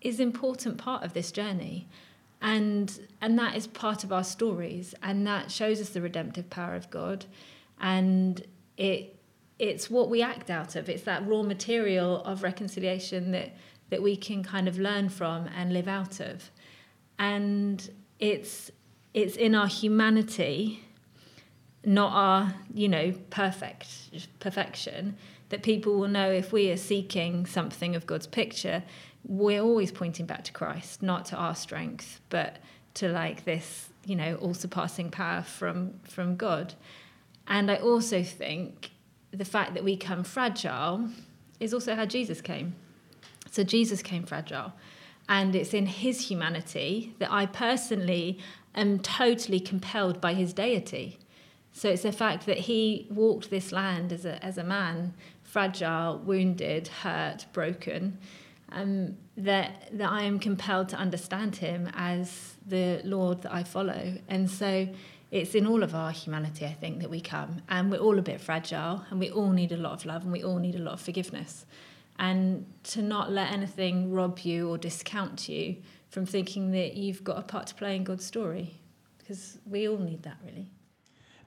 is 0.00 0.20
important 0.20 0.78
part 0.78 1.02
of 1.02 1.12
this 1.12 1.32
journey. 1.32 1.88
And 2.40 3.08
and 3.20 3.38
that 3.38 3.56
is 3.56 3.66
part 3.66 4.04
of 4.04 4.12
our 4.12 4.24
stories 4.24 4.94
and 5.02 5.26
that 5.26 5.50
shows 5.50 5.80
us 5.80 5.90
the 5.90 6.00
redemptive 6.00 6.50
power 6.50 6.74
of 6.74 6.90
God. 6.90 7.26
And 7.80 8.44
it 8.76 9.16
it's 9.58 9.90
what 9.90 10.08
we 10.08 10.22
act 10.22 10.50
out 10.50 10.76
of. 10.76 10.88
It's 10.88 11.02
that 11.02 11.26
raw 11.26 11.42
material 11.42 12.22
of 12.22 12.42
reconciliation 12.42 13.32
that 13.32 13.56
that 13.90 14.02
we 14.02 14.16
can 14.16 14.42
kind 14.42 14.68
of 14.68 14.78
learn 14.78 15.08
from 15.08 15.48
and 15.48 15.72
live 15.72 15.88
out 15.88 16.20
of. 16.20 16.50
And 17.18 17.90
it's 18.18 18.70
it's 19.14 19.36
in 19.36 19.54
our 19.54 19.66
humanity 19.66 20.84
not 21.84 22.12
our, 22.12 22.54
you 22.74 22.88
know, 22.88 23.12
perfect 23.30 23.88
perfection, 24.40 25.16
that 25.48 25.62
people 25.62 25.98
will 25.98 26.08
know 26.08 26.30
if 26.30 26.52
we 26.52 26.70
are 26.70 26.76
seeking 26.76 27.46
something 27.46 27.96
of 27.96 28.06
God's 28.06 28.26
picture, 28.26 28.82
we're 29.24 29.60
always 29.62 29.92
pointing 29.92 30.26
back 30.26 30.44
to 30.44 30.52
Christ, 30.52 31.02
not 31.02 31.24
to 31.26 31.36
our 31.36 31.54
strength, 31.54 32.20
but 32.30 32.58
to 32.94 33.08
like 33.08 33.44
this, 33.44 33.90
you 34.04 34.16
know, 34.16 34.36
all 34.36 34.54
surpassing 34.54 35.10
power 35.10 35.42
from 35.42 35.94
from 36.04 36.36
God. 36.36 36.74
And 37.46 37.70
I 37.70 37.76
also 37.76 38.22
think 38.22 38.90
the 39.30 39.44
fact 39.44 39.74
that 39.74 39.84
we 39.84 39.96
come 39.96 40.24
fragile 40.24 41.08
is 41.60 41.74
also 41.74 41.94
how 41.94 42.06
Jesus 42.06 42.40
came. 42.40 42.74
So 43.50 43.64
Jesus 43.64 44.02
came 44.02 44.24
fragile. 44.24 44.72
And 45.28 45.54
it's 45.54 45.74
in 45.74 45.86
his 45.86 46.28
humanity 46.28 47.14
that 47.18 47.30
I 47.30 47.46
personally 47.46 48.38
am 48.74 49.00
totally 49.00 49.60
compelled 49.60 50.20
by 50.20 50.34
his 50.34 50.52
deity. 50.52 51.18
So 51.72 51.90
it's 51.90 52.02
the 52.02 52.12
fact 52.12 52.46
that 52.46 52.58
he 52.58 53.06
walked 53.10 53.50
this 53.50 53.72
land 53.72 54.12
as 54.12 54.24
a, 54.24 54.42
as 54.44 54.56
a 54.56 54.64
man, 54.64 55.14
fragile, 55.42 56.18
wounded, 56.18 56.88
hurt, 56.88 57.46
broken, 57.52 58.18
um, 58.70 59.16
that, 59.36 59.88
that 59.92 60.10
I 60.10 60.22
am 60.22 60.38
compelled 60.38 60.88
to 60.90 60.96
understand 60.96 61.56
him 61.56 61.90
as 61.94 62.56
the 62.66 63.00
Lord 63.04 63.42
that 63.42 63.52
I 63.52 63.64
follow. 63.64 64.14
And 64.28 64.50
so 64.50 64.88
it's 65.30 65.54
in 65.54 65.66
all 65.66 65.82
of 65.82 65.94
our 65.94 66.10
humanity, 66.10 66.64
I 66.64 66.72
think, 66.72 67.00
that 67.00 67.10
we 67.10 67.20
come. 67.20 67.62
And 67.68 67.90
we're 67.90 67.98
all 67.98 68.18
a 68.18 68.22
bit 68.22 68.40
fragile, 68.40 69.04
and 69.10 69.20
we 69.20 69.30
all 69.30 69.50
need 69.50 69.72
a 69.72 69.76
lot 69.76 69.92
of 69.92 70.06
love, 70.06 70.22
and 70.22 70.32
we 70.32 70.42
all 70.42 70.58
need 70.58 70.74
a 70.74 70.78
lot 70.78 70.94
of 70.94 71.00
forgiveness. 71.00 71.66
And 72.18 72.66
to 72.84 73.02
not 73.02 73.30
let 73.30 73.52
anything 73.52 74.12
rob 74.12 74.40
you 74.40 74.68
or 74.68 74.78
discount 74.78 75.48
you 75.48 75.76
from 76.10 76.26
thinking 76.26 76.72
that 76.72 76.94
you've 76.94 77.22
got 77.22 77.38
a 77.38 77.42
part 77.42 77.66
to 77.68 77.74
play 77.74 77.94
in 77.94 78.04
God's 78.04 78.24
story, 78.24 78.80
because 79.18 79.58
we 79.66 79.88
all 79.88 79.98
need 79.98 80.22
that, 80.22 80.38
really. 80.44 80.70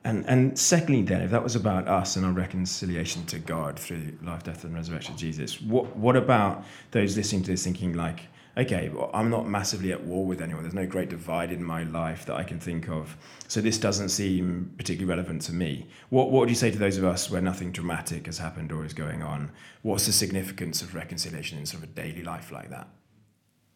And 0.03 0.25
and 0.27 0.57
secondly, 0.57 1.03
then, 1.03 1.21
if 1.21 1.29
that 1.31 1.43
was 1.43 1.55
about 1.55 1.87
us 1.87 2.15
and 2.15 2.25
our 2.25 2.31
reconciliation 2.31 3.25
to 3.27 3.39
God 3.39 3.77
through 3.77 4.17
life, 4.23 4.43
death, 4.43 4.63
and 4.63 4.73
resurrection 4.73 5.13
of 5.13 5.19
Jesus, 5.19 5.61
what 5.61 5.95
what 5.95 6.15
about 6.15 6.65
those 6.89 7.15
listening 7.15 7.43
to 7.43 7.51
this 7.51 7.63
thinking 7.63 7.93
like, 7.93 8.21
okay, 8.57 8.89
well, 8.89 9.11
I'm 9.13 9.29
not 9.29 9.47
massively 9.47 9.91
at 9.91 10.03
war 10.03 10.25
with 10.25 10.41
anyone. 10.41 10.63
There's 10.63 10.73
no 10.73 10.87
great 10.87 11.09
divide 11.09 11.51
in 11.51 11.63
my 11.63 11.83
life 11.83 12.25
that 12.25 12.35
I 12.35 12.43
can 12.43 12.59
think 12.59 12.89
of. 12.89 13.15
So 13.47 13.61
this 13.61 13.77
doesn't 13.77 14.09
seem 14.09 14.73
particularly 14.75 15.09
relevant 15.09 15.43
to 15.43 15.53
me. 15.53 15.87
What 16.09 16.31
what 16.31 16.41
would 16.41 16.49
you 16.49 16.55
say 16.55 16.71
to 16.71 16.79
those 16.79 16.97
of 16.97 17.03
us 17.03 17.29
where 17.29 17.41
nothing 17.41 17.71
dramatic 17.71 18.25
has 18.25 18.39
happened 18.39 18.71
or 18.71 18.83
is 18.83 18.93
going 18.95 19.21
on? 19.21 19.51
What's 19.83 20.07
the 20.07 20.13
significance 20.13 20.81
of 20.81 20.95
reconciliation 20.95 21.59
in 21.59 21.67
sort 21.67 21.83
of 21.83 21.89
a 21.91 21.93
daily 21.93 22.23
life 22.23 22.51
like 22.51 22.71
that? 22.71 22.87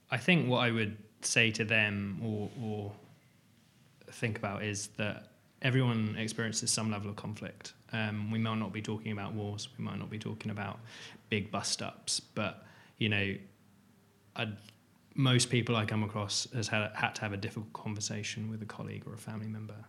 I 0.10 0.18
think 0.18 0.50
what 0.50 0.60
I 0.60 0.72
would 0.72 0.98
say 1.22 1.52
to 1.52 1.64
them 1.64 2.20
or 2.24 2.50
or 2.60 2.92
think 4.12 4.40
about 4.40 4.64
is 4.64 4.88
that 4.98 5.35
everyone 5.66 6.16
experiences 6.20 6.70
some 6.70 6.92
level 6.92 7.10
of 7.10 7.16
conflict. 7.16 7.74
Um, 7.92 8.30
we 8.30 8.38
might 8.38 8.60
not 8.60 8.72
be 8.72 8.84
talking 8.84 9.12
about 9.12 9.34
wars, 9.34 9.68
we 9.78 9.84
might 9.84 9.98
not 9.98 10.12
be 10.12 10.20
talking 10.20 10.52
about 10.52 10.80
big 11.30 11.50
bust 11.50 11.82
ups, 11.82 12.20
but 12.20 12.64
you 13.00 13.10
know, 13.10 13.36
I'd, 14.36 14.56
most 15.16 15.50
people 15.50 15.76
I 15.76 15.86
come 15.86 16.04
across 16.04 16.48
has 16.54 16.68
had, 16.68 16.92
had 16.94 17.16
to 17.16 17.22
have 17.22 17.34
a 17.34 17.38
difficult 17.38 17.74
conversation 17.74 18.48
with 18.52 18.62
a 18.62 18.66
colleague 18.66 19.06
or 19.08 19.14
a 19.16 19.18
family 19.18 19.48
member 19.48 19.86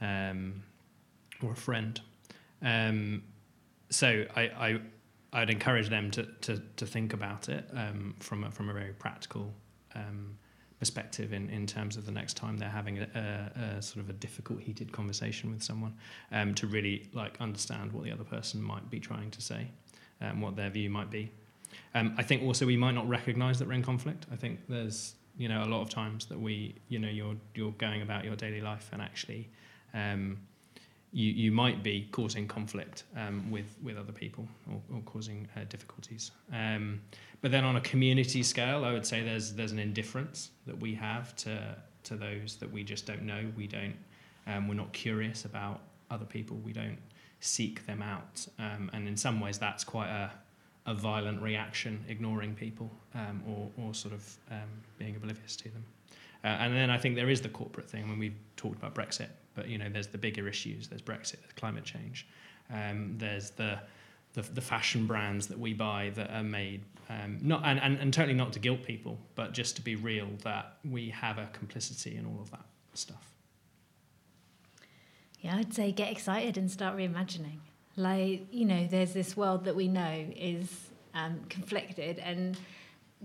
um, 0.00 0.64
or 1.40 1.52
a 1.52 1.56
friend. 1.56 2.00
Um, 2.60 3.22
so 3.90 4.24
I, 4.34 4.42
I 4.42 4.80
I'd 5.32 5.50
encourage 5.50 5.88
them 5.88 6.10
to, 6.10 6.24
to, 6.24 6.62
to 6.76 6.84
think 6.84 7.12
about 7.12 7.48
it 7.48 7.68
um, 7.74 8.16
from 8.18 8.42
a, 8.44 8.50
from 8.50 8.68
a 8.68 8.72
very 8.72 8.92
practical 8.92 9.54
um, 9.94 10.36
perspective 10.82 11.32
in, 11.32 11.48
in 11.48 11.64
terms 11.64 11.96
of 11.96 12.04
the 12.06 12.10
next 12.10 12.36
time 12.36 12.56
they're 12.56 12.68
having 12.68 12.98
a, 12.98 13.06
a, 13.14 13.76
a 13.78 13.82
sort 13.82 14.02
of 14.04 14.10
a 14.10 14.12
difficult 14.14 14.58
heated 14.58 14.90
conversation 14.90 15.48
with 15.48 15.62
someone 15.62 15.94
um, 16.32 16.52
to 16.56 16.66
really 16.66 17.08
like 17.12 17.40
understand 17.40 17.92
what 17.92 18.02
the 18.02 18.10
other 18.10 18.24
person 18.24 18.60
might 18.60 18.90
be 18.90 18.98
trying 18.98 19.30
to 19.30 19.40
say 19.40 19.68
and 20.20 20.32
um, 20.32 20.40
what 20.40 20.56
their 20.56 20.70
view 20.70 20.90
might 20.90 21.08
be. 21.08 21.30
Um, 21.94 22.16
I 22.18 22.24
think 22.24 22.42
also 22.42 22.66
we 22.66 22.76
might 22.76 22.96
not 22.96 23.08
recognize 23.08 23.60
that 23.60 23.68
we're 23.68 23.74
in 23.74 23.84
conflict. 23.84 24.26
I 24.32 24.34
think 24.34 24.58
there's 24.68 25.14
you 25.38 25.48
know 25.48 25.62
a 25.62 25.70
lot 25.74 25.82
of 25.82 25.88
times 25.88 26.26
that 26.26 26.40
we 26.40 26.74
you 26.88 26.98
know 26.98 27.08
you're 27.08 27.36
you're 27.54 27.76
going 27.86 28.02
about 28.02 28.24
your 28.24 28.34
daily 28.34 28.60
life 28.60 28.90
and 28.92 29.00
actually 29.00 29.48
um, 29.94 30.36
you, 31.12 31.30
you 31.30 31.52
might 31.52 31.82
be 31.82 32.08
causing 32.10 32.48
conflict 32.48 33.04
um, 33.16 33.50
with, 33.50 33.76
with 33.82 33.98
other 33.98 34.12
people 34.12 34.48
or, 34.70 34.80
or 34.96 35.00
causing 35.02 35.46
uh, 35.56 35.60
difficulties. 35.68 36.30
Um, 36.52 37.00
but 37.42 37.50
then 37.50 37.64
on 37.64 37.76
a 37.76 37.80
community 37.82 38.42
scale, 38.42 38.84
I 38.84 38.92
would 38.92 39.06
say 39.06 39.22
there's, 39.22 39.52
there's 39.52 39.72
an 39.72 39.78
indifference 39.78 40.50
that 40.66 40.78
we 40.78 40.94
have 40.94 41.36
to, 41.36 41.76
to 42.04 42.16
those 42.16 42.56
that 42.56 42.72
we 42.72 42.82
just 42.82 43.06
don't 43.06 43.22
know. 43.22 43.44
We 43.56 43.66
don't, 43.66 43.94
um, 44.46 44.68
we're 44.68 44.74
not 44.74 44.92
curious 44.92 45.44
about 45.44 45.80
other 46.10 46.24
people. 46.24 46.56
We 46.64 46.72
don't 46.72 46.98
seek 47.40 47.84
them 47.86 48.02
out. 48.02 48.46
Um, 48.58 48.90
and 48.94 49.06
in 49.06 49.16
some 49.16 49.38
ways, 49.38 49.58
that's 49.58 49.84
quite 49.84 50.08
a, 50.08 50.30
a 50.86 50.94
violent 50.94 51.42
reaction, 51.42 52.04
ignoring 52.08 52.54
people 52.54 52.90
um, 53.14 53.42
or, 53.46 53.70
or 53.84 53.94
sort 53.94 54.14
of 54.14 54.36
um, 54.50 54.68
being 54.98 55.14
oblivious 55.16 55.56
to 55.56 55.64
them. 55.64 55.84
Uh, 56.44 56.48
and 56.48 56.74
then 56.74 56.90
I 56.90 56.98
think 56.98 57.16
there 57.16 57.30
is 57.30 57.40
the 57.40 57.48
corporate 57.48 57.88
thing 57.88 58.08
when 58.08 58.18
we've 58.18 58.38
talked 58.56 58.76
about 58.76 58.94
Brexit 58.94 59.28
but 59.54 59.68
you 59.68 59.78
know, 59.78 59.88
there's 59.88 60.08
the 60.08 60.18
bigger 60.18 60.48
issues. 60.48 60.88
There's 60.88 61.02
Brexit, 61.02 61.40
there's 61.40 61.52
climate 61.56 61.84
change. 61.84 62.26
Um, 62.72 63.16
there's 63.18 63.50
the, 63.50 63.78
the, 64.34 64.42
the 64.42 64.60
fashion 64.60 65.06
brands 65.06 65.46
that 65.48 65.58
we 65.58 65.74
buy 65.74 66.10
that 66.14 66.30
are 66.30 66.42
made 66.42 66.82
um, 67.10 67.38
not 67.42 67.62
and, 67.64 67.80
and, 67.80 67.98
and 67.98 68.14
totally 68.14 68.34
not 68.34 68.52
to 68.54 68.58
guilt 68.58 68.84
people, 68.84 69.18
but 69.34 69.52
just 69.52 69.76
to 69.76 69.82
be 69.82 69.96
real 69.96 70.28
that 70.44 70.76
we 70.88 71.10
have 71.10 71.38
a 71.38 71.48
complicity 71.52 72.16
in 72.16 72.26
all 72.26 72.40
of 72.40 72.50
that 72.50 72.64
stuff. 72.94 73.34
Yeah, 75.40 75.56
I'd 75.56 75.74
say 75.74 75.90
get 75.92 76.10
excited 76.10 76.56
and 76.56 76.70
start 76.70 76.96
reimagining. 76.96 77.58
Like 77.96 78.46
you 78.50 78.64
know, 78.64 78.86
there's 78.86 79.12
this 79.12 79.36
world 79.36 79.64
that 79.64 79.74
we 79.74 79.88
know 79.88 80.26
is 80.36 80.90
um, 81.14 81.40
conflicted 81.48 82.18
and 82.18 82.56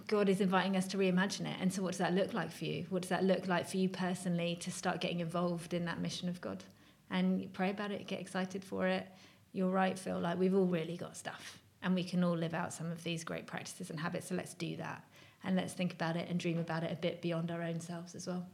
God 0.06 0.30
is 0.30 0.42
inviting 0.42 0.78
us 0.78 0.88
to 0.90 0.98
reimagine 0.98 1.48
it. 1.48 1.58
And 1.60 1.74
so, 1.74 1.82
what 1.82 1.92
does 1.92 1.98
that 2.00 2.14
look 2.14 2.34
like 2.34 2.52
for 2.52 2.66
you? 2.66 2.86
What 2.90 3.02
does 3.02 3.10
that 3.10 3.24
look 3.24 3.48
like 3.48 3.68
for 3.68 3.78
you 3.78 3.90
personally 3.90 4.58
to 4.62 4.72
start 4.72 5.02
getting 5.02 5.20
involved 5.20 5.74
in 5.74 5.86
that 5.86 6.00
mission 6.00 6.30
of 6.30 6.40
God? 6.40 6.64
And 7.10 7.52
pray 7.54 7.72
about 7.72 7.92
it, 7.92 8.06
get 8.08 8.20
excited 8.20 8.64
for 8.64 8.88
it. 8.88 9.08
You're 9.54 9.70
right, 9.70 9.98
Phil. 9.98 10.20
Like, 10.20 10.38
we've 10.38 10.56
all 10.56 10.66
really 10.66 10.98
got 10.98 11.18
stuff, 11.18 11.60
and 11.82 11.96
we 11.96 12.04
can 12.04 12.24
all 12.24 12.38
live 12.38 12.54
out 12.54 12.74
some 12.74 12.92
of 12.92 13.04
these 13.04 13.24
great 13.24 13.48
practices 13.48 13.90
and 13.90 14.00
habits. 14.00 14.28
So, 14.28 14.36
let's 14.36 14.54
do 14.54 14.76
that. 14.78 15.04
And 15.44 15.56
let's 15.56 15.74
think 15.74 15.94
about 15.94 16.16
it 16.16 16.30
and 16.30 16.40
dream 16.40 16.60
about 16.60 16.84
it 16.84 16.92
a 16.92 16.96
bit 16.96 17.22
beyond 17.22 17.52
our 17.52 17.64
own 17.64 17.80
selves 17.80 18.16
as 18.16 18.28
well 18.28 18.46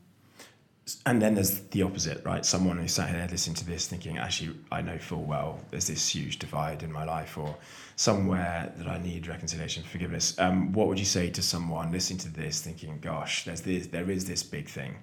and 1.06 1.22
then 1.22 1.36
there's 1.36 1.62
the 1.62 1.82
opposite, 1.82 2.24
right? 2.26 2.46
Someone 2.46 2.78
who's 2.78 2.94
sat 2.94 3.10
here 3.10 3.26
listening 3.32 3.56
to 3.56 3.66
this 3.66 3.88
thinking, 3.88 4.18
actually, 4.18 4.56
I 4.72 4.82
know 4.82 4.98
full 4.98 5.24
well 5.24 5.60
there's 5.72 5.88
this 5.88 6.14
huge 6.14 6.40
divide 6.40 6.84
in 6.84 6.92
my 6.92 7.06
life 7.06 7.38
or 7.38 7.56
somewhere 7.96 8.74
that 8.78 8.88
I 8.88 8.98
need 8.98 9.28
reconciliation, 9.28 9.84
forgiveness. 9.84 10.38
Um, 10.40 10.74
what 10.74 10.88
would 10.88 11.00
you 11.00 11.06
say 11.06 11.30
to 11.30 11.42
someone 11.42 11.92
listening 11.92 12.20
to 12.20 12.30
this 12.30 12.60
thinking, 12.60 13.00
gosh, 13.00 13.46
there's 13.46 13.62
this, 13.62 13.88
there 13.88 14.10
is 14.10 14.26
this 14.26 14.44
big 14.44 14.68
thing. 14.68 14.98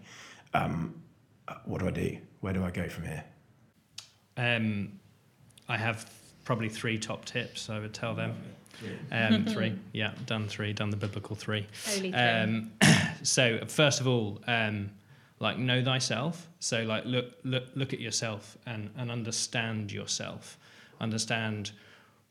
Um, 0.52 0.94
what 1.64 1.80
do 1.80 1.88
I 1.88 1.92
do? 1.92 2.18
Where 2.40 2.52
do 2.52 2.62
I 2.62 2.70
go 2.70 2.88
from 2.88 3.04
here? 3.04 3.24
Um, 4.36 5.00
I 5.68 5.78
have 5.78 6.10
probably 6.44 6.68
three 6.68 6.98
top 6.98 7.24
tips 7.24 7.70
I 7.70 7.78
would 7.78 7.94
tell 7.94 8.14
them. 8.14 8.34
Um, 9.12 9.44
three, 9.48 9.78
yeah, 9.92 10.12
done 10.26 10.46
three, 10.46 10.72
done 10.74 10.90
the 10.90 10.96
biblical 10.96 11.36
three. 11.36 11.66
Holy 11.86 12.12
um, 12.14 12.70
so, 13.22 13.60
first 13.66 14.00
of 14.00 14.08
all, 14.08 14.40
um, 14.46 14.90
like 15.40 15.59
know 15.59 15.83
thyself. 15.83 16.48
So 16.61 16.83
like 16.83 17.05
look 17.07 17.33
look 17.42 17.64
look 17.74 17.92
at 17.92 18.00
yourself 18.00 18.57
and 18.66 18.90
and 18.96 19.11
understand 19.11 19.90
yourself. 19.90 20.59
Understand 21.00 21.72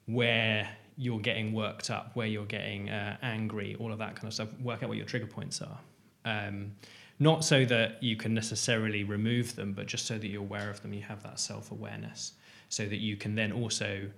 where 0.05 0.69
you're 0.95 1.19
getting 1.19 1.53
worked 1.53 1.89
up 1.89 2.15
where 2.15 2.27
you're 2.27 2.45
getting 2.45 2.89
uh, 2.89 3.15
angry 3.21 3.75
all 3.79 3.91
of 3.91 3.99
that 3.99 4.15
kind 4.15 4.27
of 4.27 4.33
stuff. 4.33 4.49
Work 4.61 4.83
out 4.83 4.89
what 4.89 4.97
your 4.97 5.05
trigger 5.05 5.27
points 5.27 5.61
are. 5.61 5.79
Um, 6.25 6.73
not 7.19 7.43
so 7.43 7.65
that 7.65 8.01
you 8.01 8.15
can 8.15 8.33
necessarily 8.33 9.03
remove 9.03 9.55
them 9.55 9.73
but 9.73 9.87
just 9.87 10.05
so 10.05 10.17
that 10.17 10.27
you're 10.27 10.41
aware 10.41 10.69
of 10.69 10.81
them 10.81 10.93
you 10.93 11.01
have 11.01 11.23
that 11.23 11.39
self-awareness. 11.39 12.33
So 12.69 12.85
that 12.85 12.99
you 12.99 13.17
can 13.17 13.33
then 13.33 13.51
also 13.51 14.09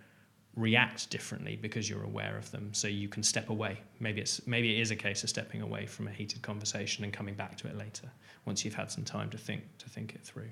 react 0.55 1.09
differently 1.09 1.55
because 1.55 1.89
you're 1.89 2.03
aware 2.03 2.37
of 2.37 2.51
them 2.51 2.73
so 2.73 2.87
you 2.87 3.07
can 3.07 3.23
step 3.23 3.49
away. 3.49 3.79
Maybe 3.99 4.21
it's 4.21 4.45
maybe 4.47 4.75
it 4.75 4.81
is 4.81 4.91
a 4.91 4.95
case 4.95 5.23
of 5.23 5.29
stepping 5.29 5.61
away 5.61 5.85
from 5.85 6.07
a 6.07 6.11
heated 6.11 6.41
conversation 6.41 7.03
and 7.03 7.13
coming 7.13 7.35
back 7.35 7.57
to 7.59 7.67
it 7.67 7.77
later 7.77 8.09
once 8.45 8.65
you've 8.65 8.73
had 8.75 8.91
some 8.91 9.03
time 9.03 9.29
to 9.29 9.37
think 9.37 9.63
to 9.77 9.89
think 9.89 10.15
it 10.15 10.21
through. 10.23 10.49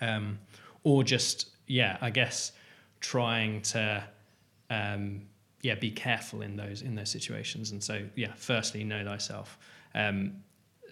Um, 0.00 0.38
or 0.84 1.04
just 1.04 1.50
yeah 1.68 1.96
i 2.00 2.10
guess 2.10 2.50
trying 3.02 3.60
to 3.60 4.02
um, 4.70 5.22
yeah 5.60 5.74
be 5.74 5.90
careful 5.90 6.42
in 6.42 6.56
those 6.56 6.82
in 6.82 6.94
those 6.94 7.10
situations. 7.10 7.72
And 7.72 7.82
so 7.82 8.02
yeah 8.14 8.32
firstly 8.36 8.84
know 8.84 9.04
thyself. 9.04 9.58
Um, 9.94 10.42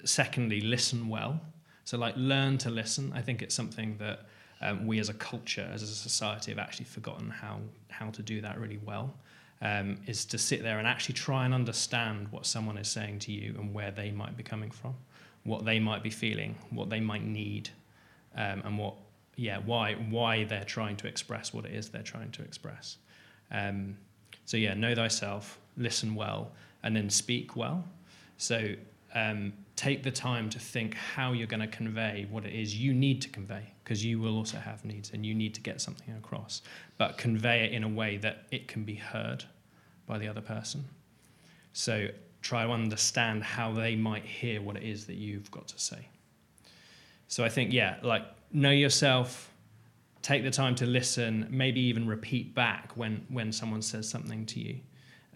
secondly 0.05 0.61
listen 0.61 1.09
well. 1.09 1.40
So 1.85 1.96
like 1.96 2.14
learn 2.16 2.59
to 2.59 2.70
listen. 2.70 3.12
I 3.14 3.23
think 3.23 3.42
it's 3.42 3.55
something 3.55 3.96
that 3.99 4.27
um, 4.61 4.87
we 4.87 4.99
as 4.99 5.09
a 5.09 5.14
culture, 5.14 5.68
as 5.73 5.83
a 5.83 5.87
society, 5.87 6.51
have 6.51 6.59
actually 6.59 6.85
forgotten 6.87 7.31
how 7.31 7.59
how 7.88 8.11
to 8.11 8.23
do 8.23 8.40
that 8.40 8.59
really 8.59 8.81
well. 8.85 9.14
Um, 9.62 9.99
is 10.07 10.25
to 10.27 10.38
sit 10.38 10.62
there 10.62 10.79
and 10.79 10.87
actually 10.87 11.16
try 11.16 11.44
and 11.44 11.53
understand 11.53 12.29
what 12.31 12.46
someone 12.46 12.79
is 12.79 12.88
saying 12.88 13.18
to 13.20 13.33
you 13.33 13.55
and 13.59 13.75
where 13.75 13.90
they 13.90 14.11
might 14.11 14.35
be 14.35 14.42
coming 14.42 14.70
from, 14.70 14.94
what 15.44 15.66
they 15.66 15.79
might 15.79 16.03
be 16.03 16.09
feeling, 16.09 16.57
what 16.70 16.88
they 16.88 17.01
might 17.01 17.23
need, 17.23 17.68
um, 18.37 18.62
and 18.64 18.79
what 18.79 18.94
yeah 19.37 19.59
why 19.59 19.94
why 19.94 20.44
they're 20.44 20.64
trying 20.64 20.96
to 20.96 21.07
express 21.07 21.53
what 21.53 21.64
it 21.64 21.73
is 21.73 21.88
they're 21.88 22.03
trying 22.03 22.31
to 22.33 22.42
express. 22.42 22.96
Um, 23.51 23.96
so 24.44 24.57
yeah, 24.57 24.75
know 24.75 24.94
thyself, 24.94 25.59
listen 25.77 26.14
well, 26.14 26.53
and 26.83 26.96
then 26.96 27.11
speak 27.11 27.57
well. 27.57 27.85
So 28.37 28.75
um, 29.14 29.53
take 29.77 30.03
the 30.03 30.11
time 30.11 30.49
to 30.51 30.59
think 30.59 30.94
how 30.94 31.33
you're 31.33 31.46
going 31.46 31.61
to 31.61 31.66
convey 31.66 32.27
what 32.31 32.44
it 32.44 32.53
is 32.53 32.77
you 32.77 32.92
need 32.92 33.20
to 33.23 33.29
convey 33.29 33.73
because 33.83 34.05
you 34.05 34.20
will 34.20 34.37
also 34.37 34.59
have 34.59 34.85
needs 34.85 35.11
and 35.12 35.27
you 35.27 35.35
need 35.35 35.55
to 35.55 35.61
get 35.61 35.81
something 35.81 36.14
across 36.16 36.62
but 36.99 37.18
convey 37.18 37.64
it 37.64 37.73
in 37.73 37.83
a 37.83 37.88
way 37.88 38.16
that 38.18 38.46
it 38.51 38.68
can 38.68 38.85
be 38.85 38.94
heard 38.94 39.44
by 40.11 40.18
the 40.18 40.27
other 40.27 40.40
person. 40.40 40.85
So 41.73 42.09
try 42.42 42.64
to 42.66 42.73
understand 42.73 43.44
how 43.44 43.73
they 43.73 43.94
might 43.94 44.25
hear 44.25 44.61
what 44.61 44.77
it 44.77 44.83
is 44.83 45.07
that 45.07 45.14
you've 45.14 45.51
got 45.51 45.68
to 45.68 45.79
say. 45.79 46.09
So 47.29 47.44
i 47.44 47.49
think 47.49 47.73
yeah 47.73 47.99
like 48.03 48.25
know 48.53 48.73
yourself 48.73 49.53
take 50.20 50.42
the 50.42 50.51
time 50.51 50.75
to 50.75 50.85
listen 50.85 51.46
maybe 51.49 51.81
even 51.81 52.09
repeat 52.09 52.57
back 52.57 52.90
when 52.96 53.25
when 53.29 53.53
someone 53.53 53.83
says 53.83 54.11
something 54.11 54.44
to 54.46 54.59
you 54.59 54.81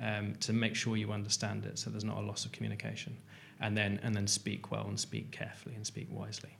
um, 0.02 0.34
to 0.40 0.52
make 0.52 0.74
sure 0.74 0.96
you 0.96 1.12
understand 1.12 1.64
it 1.64 1.78
so 1.78 1.88
there's 1.88 2.02
not 2.02 2.16
a 2.16 2.20
loss 2.20 2.44
of 2.44 2.50
communication 2.50 3.16
and 3.60 3.76
then 3.76 4.00
and 4.02 4.14
then 4.14 4.26
speak 4.26 4.70
well 4.70 4.86
and 4.86 4.98
speak 4.98 5.30
carefully 5.30 5.74
and 5.74 5.86
speak 5.86 6.08
wisely. 6.10 6.56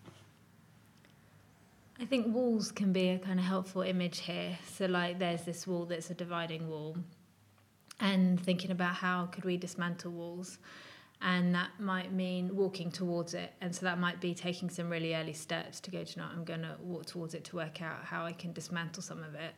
I 2.00 2.04
think 2.04 2.34
walls 2.34 2.72
can 2.72 2.92
be 2.92 3.10
a 3.10 3.18
kind 3.18 3.38
of 3.38 3.44
helpful 3.44 3.82
image 3.82 4.20
here. 4.20 4.58
So 4.72 4.86
like 4.86 5.18
there's 5.18 5.42
this 5.42 5.66
wall 5.66 5.86
that's 5.86 6.10
a 6.10 6.14
dividing 6.14 6.68
wall 6.68 6.96
and 8.00 8.40
thinking 8.40 8.72
about 8.72 8.96
how 8.96 9.26
could 9.26 9.44
we 9.44 9.56
dismantle 9.56 10.10
walls 10.10 10.58
and 11.22 11.54
that 11.54 11.70
might 11.78 12.12
mean 12.12 12.54
walking 12.54 12.90
towards 12.90 13.34
it 13.34 13.52
and 13.60 13.72
so 13.72 13.86
that 13.86 13.98
might 14.00 14.20
be 14.20 14.34
taking 14.34 14.68
some 14.68 14.90
really 14.90 15.14
early 15.14 15.32
steps 15.32 15.78
to 15.78 15.90
go 15.92 16.02
to 16.02 16.18
know 16.18 16.26
I'm 16.32 16.44
going 16.44 16.62
to 16.62 16.74
walk 16.80 17.06
towards 17.06 17.34
it 17.34 17.44
to 17.44 17.56
work 17.56 17.80
out 17.80 18.04
how 18.04 18.24
I 18.24 18.32
can 18.32 18.52
dismantle 18.52 19.02
some 19.02 19.22
of 19.22 19.34
it. 19.34 19.54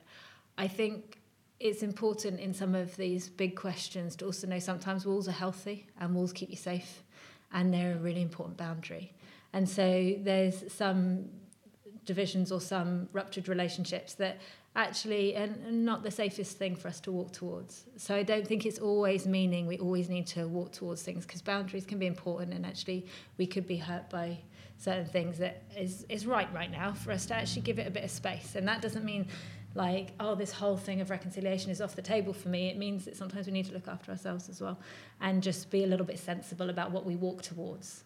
I 0.59 0.69
think 0.69 1.19
it's 1.59 1.83
important 1.83 2.39
in 2.39 2.53
some 2.53 2.75
of 2.75 2.95
these 2.97 3.31
big 3.31 3.57
questions 3.57 4.15
to 4.17 4.27
also 4.27 4.47
know 4.47 4.59
sometimes 4.59 5.07
walls 5.07 5.27
are 5.27 5.33
healthy 5.33 5.87
and 5.99 6.15
walls 6.15 6.35
keep 6.35 6.51
you 6.51 6.57
safe 6.57 7.03
and 7.57 7.73
they're 7.73 7.95
a 7.95 7.99
really 7.99 8.23
important 8.23 8.57
boundary. 8.57 9.13
And 9.53 9.69
so 9.69 10.15
there's 10.21 10.71
some 10.73 11.31
divisions 12.05 12.53
or 12.53 12.61
some 12.61 13.09
ruptured 13.13 13.49
relationships 13.49 14.15
that 14.15 14.37
actually 14.77 15.35
are 15.37 15.49
not 15.71 16.03
the 16.03 16.11
safest 16.11 16.59
thing 16.59 16.77
for 16.77 16.89
us 16.89 17.01
to 17.01 17.11
walk 17.11 17.33
towards. 17.33 17.87
So 17.97 18.15
I 18.15 18.23
don't 18.23 18.47
think 18.47 18.67
it's 18.67 18.79
always 18.79 19.27
meaning 19.27 19.67
we 19.67 19.79
always 19.79 20.11
need 20.11 20.27
to 20.29 20.47
walk 20.47 20.73
towards 20.73 21.03
things 21.03 21.25
because 21.25 21.41
boundaries 21.41 21.87
can 21.87 21.99
be 21.99 22.07
important 22.07 22.53
and 22.53 22.67
actually 22.67 23.07
we 23.39 23.47
could 23.47 23.67
be 23.67 23.79
hurt 23.79 24.11
by 24.11 24.39
certain 24.77 25.07
things 25.07 25.39
that 25.39 25.63
is 25.75 26.05
is 26.11 26.27
right 26.27 26.53
right 26.53 26.71
now 26.71 26.93
for 26.93 27.11
us 27.11 27.25
to 27.25 27.35
actually 27.35 27.63
give 27.63 27.79
it 27.79 27.87
a 27.87 27.91
bit 27.91 28.05
of 28.05 28.11
space 28.11 28.57
and 28.57 28.69
that 28.69 28.83
doesn't 28.83 29.07
mean 29.07 29.27
like 29.77 30.13
oh 30.19 30.35
this 30.35 30.53
whole 30.53 30.77
thing 30.77 31.01
of 31.01 31.11
reconciliation 31.11 31.71
is 31.71 31.81
off 31.81 31.95
the 31.95 32.03
table 32.03 32.33
for 32.33 32.49
me. 32.49 32.69
It 32.69 32.77
means 32.77 33.05
that 33.05 33.17
sometimes 33.17 33.47
we 33.47 33.53
need 33.53 33.67
to 33.67 33.73
look 33.73 33.89
after 33.89 34.11
ourselves 34.11 34.49
as 34.49 34.61
well 34.61 34.79
and 35.21 35.43
just 35.43 35.71
be 35.71 35.85
a 35.85 35.87
little 35.87 36.07
bit 36.07 36.19
sensible 36.19 36.71
about 36.71 36.91
what 36.91 37.05
we 37.05 37.17
walk 37.17 37.43
towards. 37.43 38.05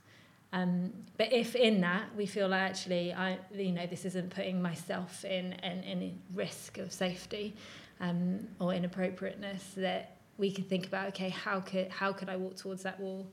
Um, 0.53 0.93
but 1.17 1.33
if 1.33 1.55
in 1.55 1.81
that 1.83 2.15
we 2.17 2.27
feel 2.27 2.49
like 2.49 2.63
actually 2.63 3.13
I 3.13 3.39
you 3.55 3.73
know 3.73 3.87
this 3.87 4.05
isn't 4.05 4.31
putting 4.31 4.61
myself 4.61 5.25
in 5.25 5.53
in 5.53 5.85
any 5.85 6.19
risk 6.35 6.79
of 6.79 6.93
safety 6.93 7.55
um, 8.01 8.49
or 8.59 8.75
inappropriateness 8.75 9.75
that 9.77 10.17
we 10.39 10.51
can 10.51 10.65
think 10.65 10.87
about 10.87 11.09
okay 11.09 11.29
how 11.29 11.61
could 11.61 11.89
how 11.89 12.13
could 12.13 12.29
I 12.29 12.37
walk 12.37 12.57
towards 12.57 12.83
that 12.83 12.99
wall 12.99 13.31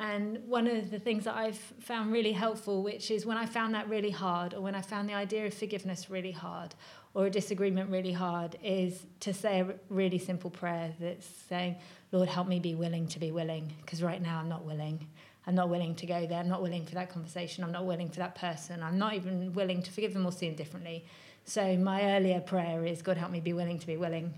and 0.00 0.42
one 0.48 0.66
of 0.66 0.90
the 0.90 0.98
things 0.98 1.24
that 1.24 1.36
I've 1.36 1.58
found 1.58 2.10
really 2.10 2.32
helpful, 2.32 2.82
which 2.82 3.10
is 3.10 3.26
when 3.26 3.36
I 3.36 3.44
found 3.44 3.74
that 3.74 3.86
really 3.88 4.10
hard, 4.10 4.54
or 4.54 4.62
when 4.62 4.74
I 4.74 4.80
found 4.80 5.10
the 5.10 5.14
idea 5.14 5.46
of 5.46 5.52
forgiveness 5.52 6.08
really 6.08 6.32
hard, 6.32 6.74
or 7.12 7.26
a 7.26 7.30
disagreement 7.30 7.90
really 7.90 8.12
hard, 8.12 8.56
is 8.64 9.04
to 9.20 9.34
say 9.34 9.60
a 9.60 9.74
really 9.90 10.18
simple 10.18 10.48
prayer 10.48 10.94
that's 10.98 11.26
saying, 11.26 11.76
Lord, 12.12 12.30
help 12.30 12.48
me 12.48 12.58
be 12.58 12.74
willing 12.74 13.08
to 13.08 13.18
be 13.18 13.30
willing, 13.30 13.74
because 13.82 14.02
right 14.02 14.22
now 14.22 14.38
I'm 14.38 14.48
not 14.48 14.64
willing. 14.64 15.06
I'm 15.46 15.54
not 15.54 15.68
willing 15.68 15.94
to 15.96 16.06
go 16.06 16.26
there. 16.26 16.38
I'm 16.38 16.48
not 16.48 16.62
willing 16.62 16.86
for 16.86 16.94
that 16.94 17.10
conversation. 17.10 17.62
I'm 17.62 17.72
not 17.72 17.84
willing 17.84 18.08
for 18.08 18.20
that 18.20 18.34
person. 18.34 18.82
I'm 18.82 18.98
not 18.98 19.12
even 19.14 19.52
willing 19.52 19.82
to 19.82 19.90
forgive 19.92 20.14
them 20.14 20.24
or 20.24 20.32
see 20.32 20.46
them 20.46 20.56
differently. 20.56 21.04
So 21.44 21.76
my 21.76 22.16
earlier 22.16 22.40
prayer 22.40 22.86
is, 22.86 23.02
God, 23.02 23.18
help 23.18 23.32
me 23.32 23.40
be 23.40 23.52
willing 23.52 23.78
to 23.78 23.86
be 23.86 23.98
willing. 23.98 24.32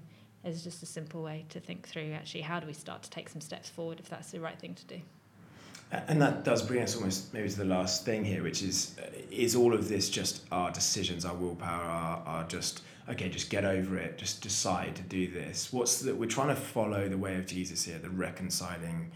Is 0.44 0.64
just 0.64 0.82
a 0.82 0.86
simple 0.86 1.22
way 1.22 1.44
to 1.50 1.60
think 1.60 1.86
through 1.86 2.14
actually 2.14 2.40
how 2.40 2.58
do 2.58 2.66
we 2.66 2.72
start 2.72 3.04
to 3.04 3.10
take 3.10 3.28
some 3.28 3.40
steps 3.40 3.68
forward 3.68 4.00
if 4.00 4.10
that's 4.10 4.32
the 4.32 4.40
right 4.40 4.58
thing 4.58 4.74
to 4.74 4.84
do. 4.86 5.00
And 5.92 6.22
that 6.22 6.42
does 6.42 6.62
bring 6.62 6.82
us 6.82 6.96
almost 6.96 7.34
maybe 7.34 7.48
to 7.50 7.56
the 7.58 7.64
last 7.66 8.04
thing 8.04 8.24
here, 8.24 8.42
which 8.42 8.62
is 8.62 8.96
is 9.30 9.54
all 9.54 9.74
of 9.74 9.88
this 9.88 10.08
just 10.08 10.42
our 10.50 10.70
decisions, 10.70 11.24
our 11.24 11.34
willpower, 11.34 11.84
our, 11.84 12.22
our 12.26 12.44
just 12.44 12.82
okay, 13.08 13.28
just 13.28 13.50
get 13.50 13.64
over 13.64 13.98
it, 13.98 14.16
just 14.16 14.40
decide 14.42 14.96
to 14.96 15.02
do 15.02 15.26
this. 15.26 15.72
What's 15.72 16.00
the, 16.00 16.14
we're 16.14 16.26
trying 16.26 16.48
to 16.48 16.56
follow 16.56 17.08
the 17.08 17.18
way 17.18 17.36
of 17.36 17.46
Jesus 17.46 17.84
here, 17.84 17.98
the 17.98 18.10
reconciling 18.10 19.10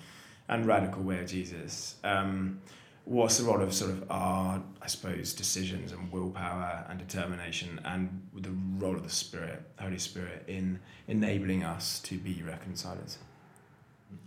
and 0.49 0.67
radical 0.67 1.03
way 1.03 1.21
of 1.21 1.27
Jesus. 1.27 1.97
Um, 2.05 2.61
what's 3.05 3.39
the 3.39 3.45
role 3.45 3.63
of 3.63 3.73
sort 3.73 3.93
of 3.93 4.11
our, 4.11 4.63
I 4.83 4.87
suppose, 4.87 5.33
decisions 5.33 5.93
and 5.93 6.11
willpower 6.13 6.85
and 6.89 6.99
determination, 6.99 7.81
and 7.85 8.29
the 8.35 8.53
role 8.79 8.97
of 8.97 9.03
the 9.03 9.11
Spirit, 9.11 9.63
Holy 9.79 9.99
Spirit, 9.99 10.45
in 10.47 10.79
enabling 11.09 11.65
us 11.65 12.01
to 12.01 12.19
be 12.19 12.43
reconcilers? 12.45 13.19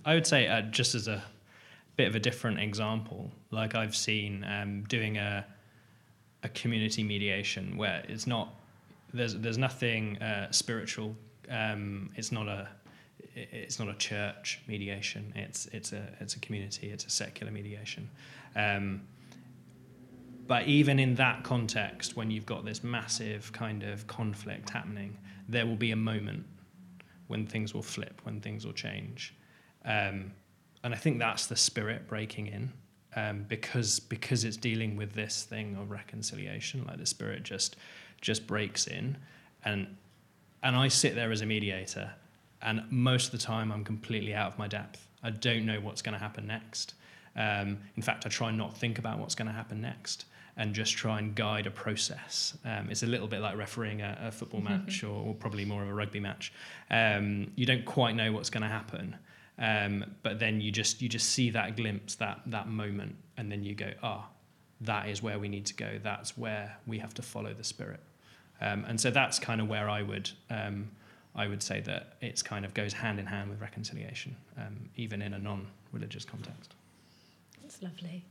I 0.06 0.14
would 0.14 0.28
say, 0.28 0.48
uh, 0.48 0.62
just 0.62 0.96
as 0.96 1.08
a 1.08 1.24
bit 2.00 2.08
of 2.08 2.16
a 2.16 2.20
different 2.30 2.62
example. 2.62 3.30
Like 3.52 3.76
I've 3.76 3.94
seen 3.96 4.46
um, 4.46 4.84
doing 4.84 5.18
a 5.18 5.46
a 6.44 6.50
community 6.62 7.04
mediation 7.04 7.76
where 7.76 8.06
it's 8.08 8.26
not 8.26 8.48
there's 9.14 9.36
there's 9.36 9.58
nothing 9.58 10.18
uh, 10.22 10.50
spiritual. 10.52 11.14
Um, 11.52 12.10
it's 12.16 12.32
not 12.32 12.48
a 12.48 12.70
it's 13.36 13.80
not 13.80 13.90
a 13.90 13.96
church 13.96 14.62
mediation. 14.66 15.34
It's 15.36 15.66
it's 15.74 15.92
a 15.92 16.04
it's 16.22 16.36
a 16.36 16.40
community. 16.40 16.90
It's 16.90 17.06
a 17.06 17.10
secular 17.10 17.52
mediation. 17.52 18.10
Um, 18.56 19.02
but 20.48 20.68
even 20.68 21.00
in 21.00 21.16
that 21.16 21.44
context, 21.44 22.16
when 22.16 22.32
you've 22.32 22.46
got 22.46 22.64
this 22.64 22.82
massive 22.82 23.52
kind 23.52 23.84
of 23.84 24.08
conflict 24.08 24.70
happening, 24.70 25.18
there 25.50 25.66
will 25.68 25.82
be 25.88 25.92
a 25.92 26.02
moment 26.12 26.46
when 27.28 27.46
things 27.46 27.74
will 27.74 27.88
flip, 27.96 28.22
when 28.24 28.40
things 28.40 28.66
will 28.66 28.78
change. 28.88 29.36
Um, 29.84 30.32
and 30.84 30.94
I 30.94 30.98
think 30.98 31.20
that's 31.20 31.48
the 31.48 31.56
spirit 31.56 32.08
breaking 32.08 32.48
in 32.48 32.72
um, 33.15 33.46
because 33.48 34.00
because 34.00 34.44
it's 34.44 34.58
dealing 34.58 34.96
with 34.96 35.13
this 35.13 35.44
thing 35.44 35.76
of 35.76 35.92
reconciliation. 35.92 36.86
Like 36.88 36.98
the 36.98 37.06
spirit 37.06 37.44
just 37.44 37.76
just 38.22 38.48
breaks 38.48 38.88
in, 38.88 39.18
and 39.65 39.96
and 40.63 40.76
I 40.76 40.88
sit 40.88 41.15
there 41.15 41.32
as 41.32 41.42
a 41.42 41.46
mediator, 41.46 42.12
and 42.62 42.84
most 42.89 43.34
of 43.34 43.39
the 43.39 43.46
time 43.46 43.72
I'm 43.72 43.84
completely 43.84 44.34
out 44.34 44.54
of 44.54 44.60
my 44.60 44.68
depth. 44.68 45.08
I 45.24 45.32
don't 45.32 45.65
know 45.65 45.80
what's 45.82 46.02
going 46.02 46.13
to 46.13 46.20
happen 46.20 46.48
next. 46.48 46.94
Um, 47.36 47.80
in 47.96 48.02
fact, 48.02 48.26
I 48.26 48.30
try 48.30 48.52
not 48.52 48.78
think 48.78 49.00
about 49.00 49.20
what's 49.20 49.36
going 49.36 49.48
to 49.48 49.54
happen 49.54 49.82
next 49.82 50.26
and 50.58 50.74
just 50.74 50.94
try 50.94 51.20
and 51.20 51.36
guide 51.36 51.68
a 51.68 51.72
process. 51.72 52.58
Um, 52.65 52.89
it's 52.89 53.04
a 53.04 53.08
little 53.08 53.28
bit 53.28 53.39
like 53.39 53.58
refereeing 53.58 54.02
a, 54.02 54.18
a 54.26 54.32
football 54.32 54.60
match 54.60 55.04
or, 55.04 55.28
or, 55.28 55.34
probably 55.34 55.63
more 55.63 55.82
of 55.82 55.88
a 55.88 55.94
rugby 55.94 56.20
match. 56.20 56.52
Um, 56.92 57.52
you 57.56 57.65
don't 57.65 57.86
quite 57.86 58.13
know 58.15 58.34
what's 58.34 58.50
going 58.50 58.63
to 58.63 58.70
happen. 58.70 59.15
Um, 59.60 60.06
but 60.24 60.39
then 60.39 60.62
you 60.62 60.72
just 60.72 61.02
you 61.02 61.10
just 61.10 61.30
see 61.30 61.50
that 61.52 61.76
glimpse, 61.76 62.15
that 62.15 62.41
that 62.48 62.67
moment, 62.67 63.15
and 63.38 63.52
then 63.52 63.63
you 63.63 63.76
go, 63.76 63.91
ah, 64.02 64.26
oh, 64.26 64.30
that 64.82 65.10
is 65.10 65.22
where 65.22 65.38
we 65.38 65.50
need 65.50 65.65
to 65.65 65.74
go. 65.74 66.00
That's 66.02 66.38
where 66.38 66.78
we 66.88 66.98
have 67.00 67.13
to 67.15 67.22
follow 67.22 67.54
the 67.54 67.63
spirit. 67.63 68.00
Um, 68.62 68.86
and 68.88 69.00
so 69.00 69.12
that's 69.12 69.38
kind 69.39 69.60
of 69.62 69.67
where 69.67 69.89
I 69.89 70.02
would 70.02 70.30
um, 70.50 70.89
I 71.36 71.48
would 71.48 71.62
say 71.62 71.82
that 71.82 72.13
it's 72.22 72.41
kind 72.41 72.65
of 72.65 72.74
goes 72.74 72.93
hand 72.93 73.19
in 73.19 73.26
hand 73.26 73.50
with 73.50 73.60
reconciliation, 73.62 74.36
um, 74.58 74.89
even 74.95 75.22
in 75.22 75.34
a 75.34 75.39
non-religious 75.39 76.26
context. 76.26 76.76
That's 77.62 77.82
lovely. 77.82 78.26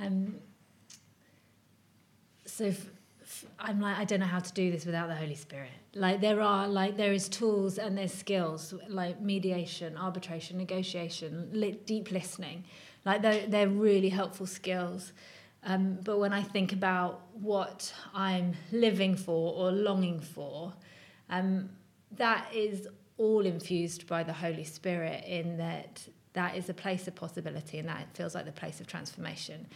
Um, 0.00 0.36
so. 2.46 2.66
F- 2.66 2.86
I'm 3.58 3.80
like 3.80 3.96
I 3.98 4.04
don't 4.04 4.20
know 4.20 4.26
how 4.26 4.40
to 4.40 4.52
do 4.52 4.70
this 4.70 4.84
without 4.86 5.08
the 5.08 5.14
Holy 5.14 5.34
Spirit. 5.34 5.70
Like 5.94 6.20
there 6.20 6.40
are 6.40 6.68
like 6.68 6.96
there 6.96 7.12
is 7.12 7.28
tools 7.28 7.78
and 7.78 7.96
there's 7.96 8.14
skills 8.14 8.74
like 8.88 9.20
mediation, 9.20 9.96
arbitration, 9.96 10.58
negotiation, 10.58 11.50
li- 11.52 11.80
deep 11.86 12.10
listening. 12.10 12.64
Like 13.04 13.22
they're 13.22 13.46
they're 13.46 13.68
really 13.68 14.08
helpful 14.08 14.46
skills. 14.46 15.12
Um, 15.64 15.98
but 16.02 16.18
when 16.18 16.32
I 16.32 16.42
think 16.42 16.72
about 16.72 17.22
what 17.34 17.94
I'm 18.14 18.54
living 18.72 19.14
for 19.14 19.54
or 19.54 19.70
longing 19.70 20.20
for, 20.20 20.72
um, 21.30 21.70
that 22.16 22.48
is 22.52 22.88
all 23.16 23.46
infused 23.46 24.08
by 24.08 24.24
the 24.24 24.32
Holy 24.32 24.64
Spirit 24.64 25.24
in 25.24 25.56
that 25.58 26.02
that 26.32 26.56
is 26.56 26.68
a 26.68 26.74
place 26.74 27.06
of 27.06 27.14
possibility 27.14 27.78
and 27.78 27.88
that 27.88 28.00
it 28.00 28.08
feels 28.14 28.34
like 28.34 28.46
the 28.46 28.52
place 28.52 28.80
of 28.80 28.86
transformation. 28.86 29.66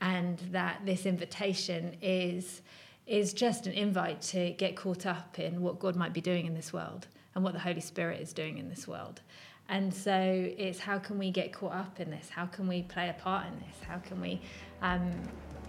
And 0.00 0.38
that 0.50 0.80
this 0.84 1.06
invitation 1.06 1.96
is 2.02 2.62
is 3.06 3.32
just 3.32 3.66
an 3.66 3.72
invite 3.72 4.20
to 4.20 4.50
get 4.52 4.76
caught 4.76 5.06
up 5.06 5.38
in 5.38 5.62
what 5.62 5.78
God 5.78 5.96
might 5.96 6.12
be 6.12 6.20
doing 6.20 6.46
in 6.46 6.54
this 6.54 6.72
world 6.72 7.06
and 7.34 7.44
what 7.44 7.52
the 7.52 7.60
Holy 7.60 7.80
Spirit 7.80 8.20
is 8.20 8.32
doing 8.32 8.58
in 8.58 8.68
this 8.68 8.88
world. 8.88 9.20
And 9.68 9.92
so 9.92 10.12
it's 10.56 10.78
how 10.78 10.98
can 10.98 11.18
we 11.18 11.30
get 11.30 11.52
caught 11.52 11.72
up 11.72 12.00
in 12.00 12.10
this? 12.10 12.28
How 12.28 12.46
can 12.46 12.66
we 12.68 12.82
play 12.82 13.08
a 13.08 13.12
part 13.12 13.46
in 13.46 13.58
this? 13.60 13.76
How 13.86 13.98
can 13.98 14.20
we 14.20 14.40
um, 14.80 15.10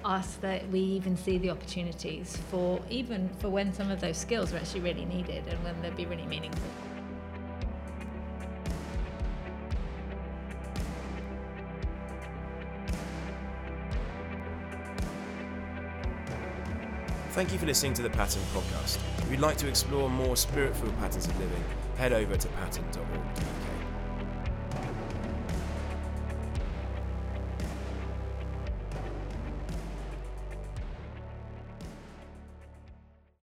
ask 0.05 0.39
that 0.41 0.67
we 0.69 0.79
even 0.79 1.17
see 1.17 1.37
the 1.37 1.49
opportunities 1.49 2.37
for 2.49 2.79
even 2.89 3.29
for 3.39 3.49
when 3.49 3.73
some 3.73 3.89
of 3.89 3.99
those 3.99 4.17
skills 4.17 4.53
are 4.53 4.57
actually 4.57 4.81
really 4.81 5.05
needed 5.05 5.43
and 5.47 5.63
when 5.63 5.79
they'll 5.81 5.91
be 5.93 6.05
really 6.05 6.25
meaningful? 6.25 6.86
Thank 17.37 17.53
you 17.53 17.59
for 17.59 17.67
listening 17.67 17.93
to 17.93 18.01
the 18.01 18.09
Pattern 18.09 18.41
podcast. 18.51 18.97
If 19.19 19.29
you'd 19.29 19.41
like 19.41 19.57
to 19.57 19.67
explore 19.67 20.09
more 20.09 20.35
spirit 20.35 20.75
filled 20.75 20.97
patterns 20.97 21.27
of 21.27 21.39
living, 21.39 21.63
head 21.95 22.11
over 22.11 22.35
to 22.35 22.47
pattern.org.uk. 22.47 23.76